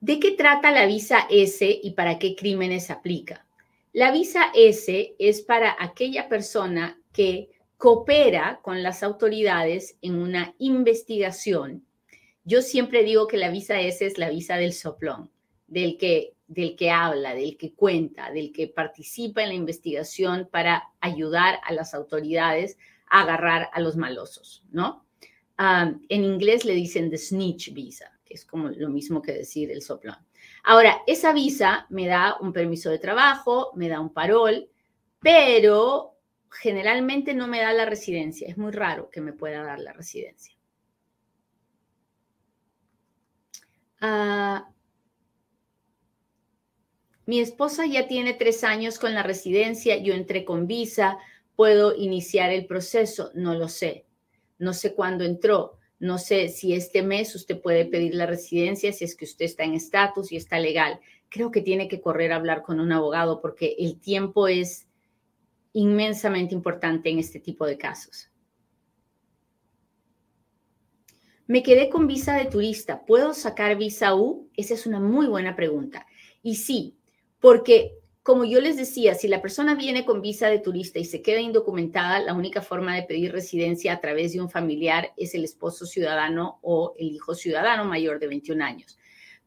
¿De 0.00 0.18
qué 0.18 0.32
trata 0.32 0.72
la 0.72 0.86
visa 0.86 1.26
S 1.30 1.80
y 1.82 1.90
para 1.92 2.18
qué 2.18 2.34
crímenes 2.34 2.90
aplica? 2.90 3.46
La 3.92 4.12
visa 4.12 4.52
S 4.54 5.14
es 5.18 5.42
para 5.42 5.76
aquella 5.78 6.28
persona 6.28 7.00
que 7.12 7.50
coopera 7.76 8.60
con 8.62 8.82
las 8.82 9.02
autoridades 9.02 9.96
en 10.00 10.16
una 10.16 10.54
investigación 10.58 11.86
Yo 12.44 12.62
siempre 12.62 13.04
digo 13.04 13.26
que 13.26 13.36
la 13.36 13.50
visa 13.50 13.80
S 13.80 14.04
es 14.04 14.18
la 14.18 14.30
visa 14.30 14.56
del 14.56 14.72
soplón, 14.72 15.30
del 15.66 15.96
que, 15.98 16.34
del 16.46 16.76
que 16.76 16.90
habla, 16.90 17.34
del 17.34 17.56
que 17.56 17.74
cuenta, 17.74 18.30
del 18.32 18.52
que 18.52 18.68
participa 18.68 19.42
en 19.42 19.48
la 19.48 19.54
investigación 19.54 20.48
para 20.50 20.84
ayudar 21.00 21.60
a 21.64 21.72
las 21.72 21.94
autoridades 21.94 22.78
a 23.08 23.22
agarrar 23.22 23.68
a 23.72 23.80
los 23.80 23.96
malosos, 23.96 24.64
¿no? 24.70 25.06
en 25.62 26.24
inglés 26.24 26.64
le 26.64 26.72
dicen 26.72 27.10
the 27.10 27.18
snitch 27.18 27.74
visa, 27.74 28.10
que 28.24 28.32
es 28.32 28.46
como 28.46 28.68
lo 28.68 28.88
mismo 28.88 29.20
que 29.20 29.32
decir 29.32 29.70
el 29.70 29.82
soplón. 29.82 30.16
Ahora, 30.64 31.02
esa 31.06 31.34
visa 31.34 31.86
me 31.90 32.06
da 32.06 32.38
un 32.40 32.52
permiso 32.52 32.88
de 32.88 32.98
trabajo, 32.98 33.70
me 33.74 33.88
da 33.88 34.00
un 34.00 34.12
parol, 34.12 34.70
pero 35.20 36.16
generalmente 36.50 37.34
no 37.34 37.46
me 37.46 37.60
da 37.60 37.72
la 37.72 37.84
residencia. 37.84 38.48
Es 38.48 38.56
muy 38.56 38.72
raro 38.72 39.10
que 39.10 39.20
me 39.20 39.32
pueda 39.32 39.62
dar 39.62 39.78
la 39.80 39.92
residencia. 39.92 40.54
Ah, 44.00 44.70
mi 47.26 47.38
esposa 47.38 47.86
ya 47.86 48.08
tiene 48.08 48.34
tres 48.34 48.64
años 48.64 48.98
con 48.98 49.14
la 49.14 49.22
residencia, 49.22 49.98
yo 49.98 50.14
entré 50.14 50.44
con 50.44 50.66
visa, 50.66 51.18
puedo 51.54 51.94
iniciar 51.94 52.50
el 52.50 52.66
proceso, 52.66 53.30
no 53.34 53.54
lo 53.54 53.68
sé, 53.68 54.06
no 54.58 54.72
sé 54.72 54.94
cuándo 54.94 55.24
entró, 55.24 55.78
no 55.98 56.16
sé 56.16 56.48
si 56.48 56.72
este 56.72 57.02
mes 57.02 57.34
usted 57.34 57.60
puede 57.60 57.84
pedir 57.84 58.14
la 58.14 58.24
residencia, 58.24 58.92
si 58.92 59.04
es 59.04 59.14
que 59.14 59.26
usted 59.26 59.44
está 59.44 59.64
en 59.64 59.74
estatus 59.74 60.32
y 60.32 60.36
está 60.36 60.58
legal. 60.58 60.98
Creo 61.28 61.50
que 61.50 61.60
tiene 61.60 61.88
que 61.88 62.00
correr 62.00 62.32
a 62.32 62.36
hablar 62.36 62.62
con 62.62 62.80
un 62.80 62.90
abogado 62.90 63.40
porque 63.42 63.76
el 63.78 64.00
tiempo 64.00 64.48
es 64.48 64.88
inmensamente 65.74 66.54
importante 66.54 67.10
en 67.10 67.18
este 67.18 67.38
tipo 67.38 67.66
de 67.66 67.76
casos. 67.76 68.29
Me 71.50 71.64
quedé 71.64 71.90
con 71.90 72.06
visa 72.06 72.36
de 72.36 72.44
turista. 72.44 73.04
¿Puedo 73.04 73.34
sacar 73.34 73.76
visa 73.76 74.14
U? 74.14 74.48
Esa 74.56 74.74
es 74.74 74.86
una 74.86 75.00
muy 75.00 75.26
buena 75.26 75.56
pregunta. 75.56 76.06
Y 76.44 76.54
sí, 76.54 76.96
porque 77.40 77.98
como 78.22 78.44
yo 78.44 78.60
les 78.60 78.76
decía, 78.76 79.16
si 79.16 79.26
la 79.26 79.42
persona 79.42 79.74
viene 79.74 80.04
con 80.04 80.22
visa 80.22 80.46
de 80.46 80.60
turista 80.60 81.00
y 81.00 81.04
se 81.04 81.22
queda 81.22 81.40
indocumentada, 81.40 82.20
la 82.20 82.34
única 82.34 82.62
forma 82.62 82.94
de 82.94 83.02
pedir 83.02 83.32
residencia 83.32 83.94
a 83.94 84.00
través 84.00 84.32
de 84.32 84.40
un 84.40 84.48
familiar 84.48 85.12
es 85.16 85.34
el 85.34 85.42
esposo 85.42 85.86
ciudadano 85.86 86.60
o 86.62 86.94
el 87.00 87.08
hijo 87.08 87.34
ciudadano 87.34 87.84
mayor 87.84 88.20
de 88.20 88.28
21 88.28 88.64
años. 88.64 88.96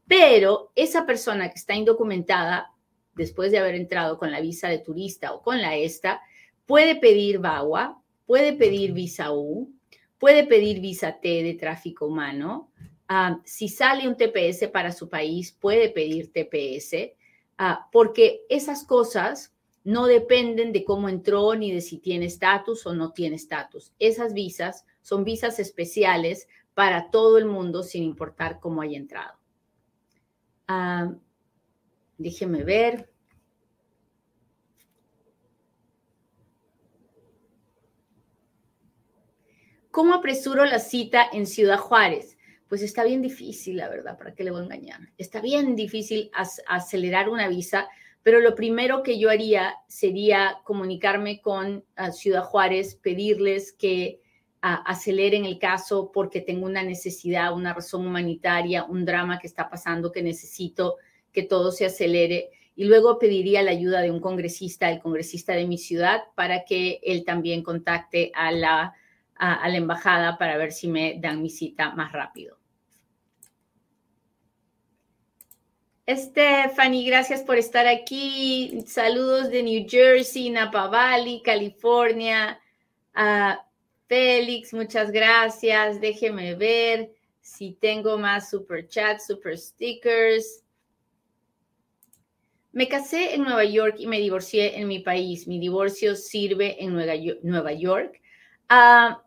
Pero 0.05 0.73
esa 0.75 1.05
persona 1.05 1.51
que 1.51 1.55
está 1.55 1.73
indocumentada, 1.73 2.73
después 3.15 3.49
de 3.49 3.59
haber 3.59 3.75
entrado 3.75 4.17
con 4.17 4.29
la 4.29 4.41
visa 4.41 4.67
de 4.67 4.79
turista 4.79 5.31
o 5.31 5.41
con 5.41 5.61
la 5.61 5.77
ESTA, 5.77 6.19
puede 6.65 6.97
pedir 6.97 7.39
VAWA, 7.39 8.03
puede 8.25 8.51
pedir 8.51 8.91
visa 8.91 9.31
U, 9.31 9.72
puede 10.23 10.45
pedir 10.45 10.79
visa 10.79 11.19
T 11.19 11.43
de 11.43 11.53
tráfico 11.55 12.05
humano. 12.05 12.71
Ah, 13.09 13.41
si 13.43 13.67
sale 13.67 14.07
un 14.07 14.15
TPS 14.15 14.69
para 14.69 14.93
su 14.93 15.09
país, 15.09 15.51
puede 15.51 15.89
pedir 15.89 16.31
TPS, 16.31 17.17
ah, 17.57 17.89
porque 17.91 18.45
esas 18.47 18.85
cosas 18.85 19.53
no 19.83 20.05
dependen 20.05 20.71
de 20.71 20.85
cómo 20.85 21.09
entró 21.09 21.55
ni 21.55 21.73
de 21.73 21.81
si 21.81 21.97
tiene 21.97 22.27
estatus 22.27 22.85
o 22.85 22.93
no 22.93 23.11
tiene 23.11 23.35
estatus. 23.35 23.91
Esas 23.99 24.33
visas 24.33 24.85
son 25.01 25.25
visas 25.25 25.59
especiales 25.59 26.47
para 26.73 27.11
todo 27.11 27.37
el 27.37 27.45
mundo 27.45 27.83
sin 27.83 28.03
importar 28.03 28.61
cómo 28.61 28.81
haya 28.81 28.95
entrado. 28.95 29.37
Ah, 30.69 31.13
déjeme 32.17 32.63
ver. 32.63 33.12
¿Cómo 39.93 40.15
apresuro 40.15 40.65
la 40.65 40.79
cita 40.79 41.23
en 41.31 41.45
Ciudad 41.45 41.77
Juárez? 41.77 42.35
Pues 42.67 42.81
está 42.81 43.03
bien 43.03 43.21
difícil, 43.21 43.77
la 43.77 43.89
verdad, 43.89 44.17
¿para 44.17 44.33
qué 44.33 44.43
le 44.43 44.49
voy 44.49 44.61
a 44.61 44.63
engañar? 44.63 45.01
Está 45.19 45.39
bien 45.39 45.75
difícil 45.75 46.31
acelerar 46.65 47.29
una 47.29 47.47
visa, 47.47 47.87
pero 48.23 48.39
lo 48.39 48.55
primero 48.55 49.03
que 49.03 49.19
yo 49.19 49.29
haría 49.29 49.75
sería 49.87 50.57
comunicarme 50.63 51.41
con 51.41 51.85
ah, 51.95 52.11
Ciudad 52.11 52.41
Juárez, 52.41 52.95
pedirles 52.95 53.71
que 53.71 54.19
ah, 54.63 54.81
aceleren 54.87 55.45
el 55.45 55.59
caso 55.59 56.11
porque 56.11 56.41
tengo 56.41 56.65
una 56.65 56.81
necesidad, 56.81 57.53
una 57.53 57.75
razón 57.75 58.07
humanitaria, 58.07 58.85
un 58.85 59.05
drama 59.05 59.37
que 59.37 59.45
está 59.45 59.69
pasando 59.69 60.11
que 60.11 60.23
necesito 60.23 60.95
que 61.31 61.43
todo 61.43 61.71
se 61.71 61.85
acelere. 61.85 62.49
Y 62.75 62.85
luego 62.85 63.19
pediría 63.19 63.61
la 63.61 63.69
ayuda 63.69 64.01
de 64.01 64.09
un 64.09 64.21
congresista, 64.21 64.89
el 64.89 65.01
congresista 65.01 65.53
de 65.53 65.67
mi 65.67 65.77
ciudad, 65.77 66.23
para 66.33 66.65
que 66.65 66.99
él 67.03 67.23
también 67.23 67.61
contacte 67.61 68.31
a 68.33 68.51
la 68.51 68.95
a, 69.35 69.67
la 69.67 69.77
embajada 69.77 70.37
para 70.37 70.57
ver 70.57 70.71
si 70.71 70.87
me 70.87 71.19
dan 71.19 71.41
mi 71.41 71.49
cita 71.49 71.91
más 71.91 72.11
rápido. 72.11 72.57
Stephanie, 76.07 77.05
gracias 77.05 77.41
por 77.43 77.57
estar 77.57 77.87
aquí. 77.87 78.83
Saludos 78.85 79.49
de 79.49 79.63
New 79.63 79.85
Jersey, 79.87 80.49
Napa 80.49 80.87
Valley, 80.87 81.41
California. 81.41 82.59
a 83.13 83.65
Félix, 84.07 84.73
muchas 84.73 85.11
gracias. 85.11 85.99
Déjeme 85.99 86.55
ver 86.55 87.11
si 87.41 87.71
tengo 87.73 88.17
más 88.17 88.49
super 88.49 88.87
chats, 88.87 89.27
super 89.27 89.57
stickers. 89.57 90.63
Me 92.73 92.87
casé 92.87 93.35
en 93.35 93.43
Nueva 93.43 93.63
York 93.63 93.95
y 93.99 94.07
me 94.07 94.19
divorcié 94.19 94.77
en 94.79 94.87
mi 94.87 94.99
país. 94.99 95.47
Mi 95.47 95.59
divorcio 95.59 96.15
sirve 96.15 96.83
en 96.83 96.93
Nueva 97.43 97.73
York. 97.73 98.19
Ah, 98.69 99.23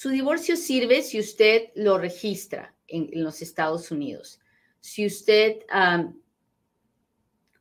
Su 0.00 0.08
divorcio 0.08 0.56
sirve 0.56 1.02
si 1.02 1.20
usted 1.20 1.72
lo 1.74 1.98
registra 1.98 2.74
en, 2.88 3.10
los 3.22 3.42
Estados 3.42 3.90
Unidos. 3.90 4.40
Si 4.80 5.04
usted, 5.04 5.58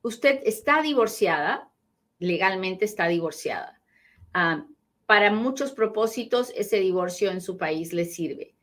usted 0.01 0.39
está 0.45 0.81
divorciada, 0.81 1.69
legalmente 2.17 2.85
está 2.85 3.09
divorciada. 3.09 3.81
para 5.05 5.33
muchos 5.33 5.73
propósitos, 5.73 6.53
ese 6.55 6.79
divorcio 6.79 7.29
en 7.29 7.41
su 7.41 7.57
país 7.57 7.91
le 7.91 8.05
sirve. 8.05 8.55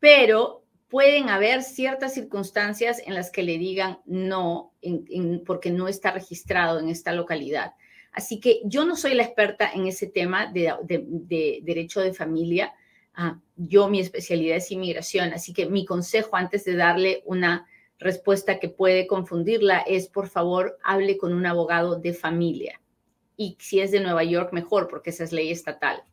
Pero 0.00 0.57
pueden 0.88 1.28
haber 1.28 1.62
ciertas 1.62 2.14
circunstancias 2.14 3.02
en 3.04 3.14
las 3.14 3.30
que 3.30 3.42
le 3.42 3.58
digan 3.58 3.98
no 4.06 4.72
porque 5.46 5.70
no 5.70 5.88
está 5.88 6.10
registrado 6.10 6.78
en 6.78 6.88
esta 6.88 7.12
localidad. 7.12 7.74
Así 8.12 8.40
que 8.40 8.60
yo 8.64 8.84
no 8.84 8.96
soy 8.96 9.14
la 9.14 9.24
experta 9.24 9.70
en 9.72 9.86
ese 9.86 10.06
tema 10.06 10.50
de 10.52 11.60
derecho 11.62 12.00
de 12.00 12.14
familia, 12.14 12.72
Ah, 13.20 13.36
yo 13.56 13.88
mi 13.88 13.98
especialidad 13.98 14.58
es 14.58 14.70
inmigración, 14.70 15.32
así 15.32 15.52
que 15.52 15.66
mi 15.66 15.84
consejo 15.84 16.36
antes 16.36 16.64
de 16.64 16.76
darle 16.76 17.24
una 17.26 17.66
respuesta 17.98 18.60
que 18.60 18.68
puede 18.68 19.08
confundirla 19.08 19.80
es, 19.80 20.06
por 20.06 20.28
favor, 20.28 20.78
hable 20.84 21.18
con 21.18 21.32
un 21.32 21.44
abogado 21.44 21.96
de 21.96 22.14
familia. 22.14 22.80
Y 23.36 23.56
si 23.58 23.80
es 23.80 23.90
de 23.90 23.98
Nueva 23.98 24.22
York, 24.22 24.52
mejor, 24.52 24.86
porque 24.86 25.10
esa 25.10 25.24
es 25.24 25.32
ley 25.32 25.50
estatal. 25.50 26.04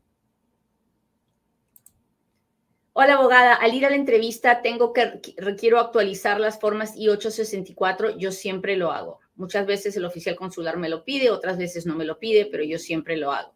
Hola, 2.98 3.16
abogada. 3.16 3.56
Al 3.56 3.74
ir 3.74 3.86
a 3.86 3.90
la 3.90 3.98
entrevista, 3.98 4.62
tengo 4.62 4.94
que 4.94 5.20
requiero 5.36 5.80
actualizar 5.82 6.40
las 6.40 6.58
formas 6.58 6.96
I-864. 6.96 8.18
Yo 8.18 8.32
siempre 8.32 8.78
lo 8.78 8.94
hago. 8.94 9.20
Muchas 9.36 9.66
veces 9.66 9.98
el 9.98 10.06
oficial 10.06 10.38
consular 10.38 10.78
me 10.78 10.88
lo 10.88 11.04
pide, 11.04 11.30
otras 11.30 11.58
veces 11.58 11.86
no 11.86 11.98
me 11.98 12.06
lo 12.06 12.20
pide, 12.20 12.46
pero 12.46 12.64
yo 12.64 12.80
siempre 12.80 13.18
lo 13.18 13.34
hago. 13.34 13.54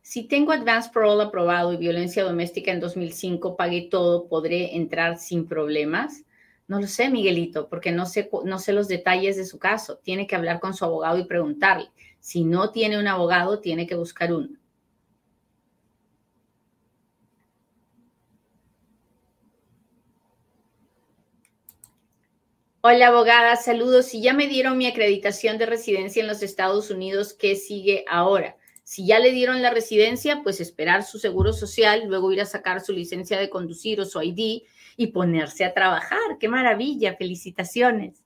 Si 0.00 0.26
tengo 0.26 0.52
advance 0.52 0.88
parole 0.90 1.24
aprobado 1.24 1.74
y 1.74 1.76
violencia 1.76 2.24
doméstica 2.24 2.72
en 2.72 2.80
2005, 2.80 3.58
pagué 3.58 3.88
todo, 3.90 4.26
¿podré 4.26 4.74
entrar 4.74 5.18
sin 5.18 5.46
problemas? 5.46 6.24
No 6.66 6.80
lo 6.80 6.86
sé, 6.86 7.10
Miguelito, 7.10 7.68
porque 7.68 7.92
no 7.92 8.06
sé, 8.06 8.30
no 8.46 8.58
sé 8.58 8.72
los 8.72 8.88
detalles 8.88 9.36
de 9.36 9.44
su 9.44 9.58
caso. 9.58 9.98
Tiene 9.98 10.26
que 10.26 10.36
hablar 10.36 10.60
con 10.60 10.72
su 10.72 10.86
abogado 10.86 11.18
y 11.18 11.26
preguntarle. 11.26 11.90
Si 12.20 12.42
no 12.42 12.70
tiene 12.70 12.98
un 12.98 13.06
abogado, 13.06 13.60
tiene 13.60 13.86
que 13.86 13.96
buscar 13.96 14.32
uno. 14.32 14.59
Hola, 22.82 23.08
abogada, 23.08 23.56
saludos. 23.56 24.06
Si 24.06 24.22
ya 24.22 24.32
me 24.32 24.48
dieron 24.48 24.78
mi 24.78 24.86
acreditación 24.86 25.58
de 25.58 25.66
residencia 25.66 26.22
en 26.22 26.26
los 26.26 26.42
Estados 26.42 26.90
Unidos, 26.90 27.34
¿qué 27.34 27.54
sigue 27.54 28.06
ahora? 28.08 28.56
Si 28.84 29.06
ya 29.06 29.18
le 29.18 29.32
dieron 29.32 29.60
la 29.60 29.68
residencia, 29.68 30.40
pues 30.42 30.62
esperar 30.62 31.02
su 31.02 31.18
seguro 31.18 31.52
social, 31.52 32.04
luego 32.06 32.32
ir 32.32 32.40
a 32.40 32.46
sacar 32.46 32.80
su 32.80 32.94
licencia 32.94 33.38
de 33.38 33.50
conducir 33.50 34.00
o 34.00 34.06
su 34.06 34.22
ID 34.22 34.62
y 34.96 35.06
ponerse 35.08 35.66
a 35.66 35.74
trabajar. 35.74 36.38
¡Qué 36.40 36.48
maravilla! 36.48 37.16
Felicitaciones. 37.16 38.24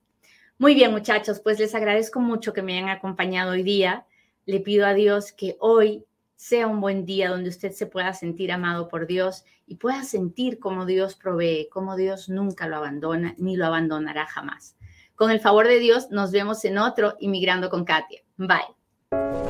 Muy 0.57 0.73
bien, 0.73 0.91
muchachos, 0.91 1.41
pues 1.41 1.59
les 1.59 1.75
agradezco 1.75 2.21
mucho 2.21 2.53
que 2.53 2.61
me 2.61 2.77
hayan 2.77 2.87
acompañado 2.87 3.51
hoy 3.51 3.63
día. 3.63 4.05
Le 4.45 4.61
pido 4.61 4.87
a 4.87 4.93
Dios 4.93 5.33
que 5.33 5.57
hoy 5.59 6.05
sea 6.35 6.67
un 6.67 6.81
buen 6.81 7.05
día 7.05 7.29
donde 7.29 7.49
usted 7.49 7.71
se 7.71 7.85
pueda 7.85 8.13
sentir 8.13 8.51
amado 8.51 8.87
por 8.87 9.07
Dios 9.07 9.43
y 9.67 9.75
pueda 9.75 10.03
sentir 10.03 10.59
como 10.59 10.85
Dios 10.85 11.15
provee, 11.15 11.69
como 11.71 11.95
Dios 11.95 12.29
nunca 12.29 12.67
lo 12.67 12.77
abandona 12.77 13.35
ni 13.37 13.55
lo 13.55 13.65
abandonará 13.65 14.25
jamás. 14.25 14.75
Con 15.15 15.31
el 15.31 15.39
favor 15.39 15.67
de 15.67 15.79
Dios, 15.79 16.11
nos 16.11 16.31
vemos 16.31 16.65
en 16.65 16.77
otro 16.77 17.15
Inmigrando 17.19 17.69
con 17.69 17.85
Katia. 17.85 18.21
Bye. 18.37 19.44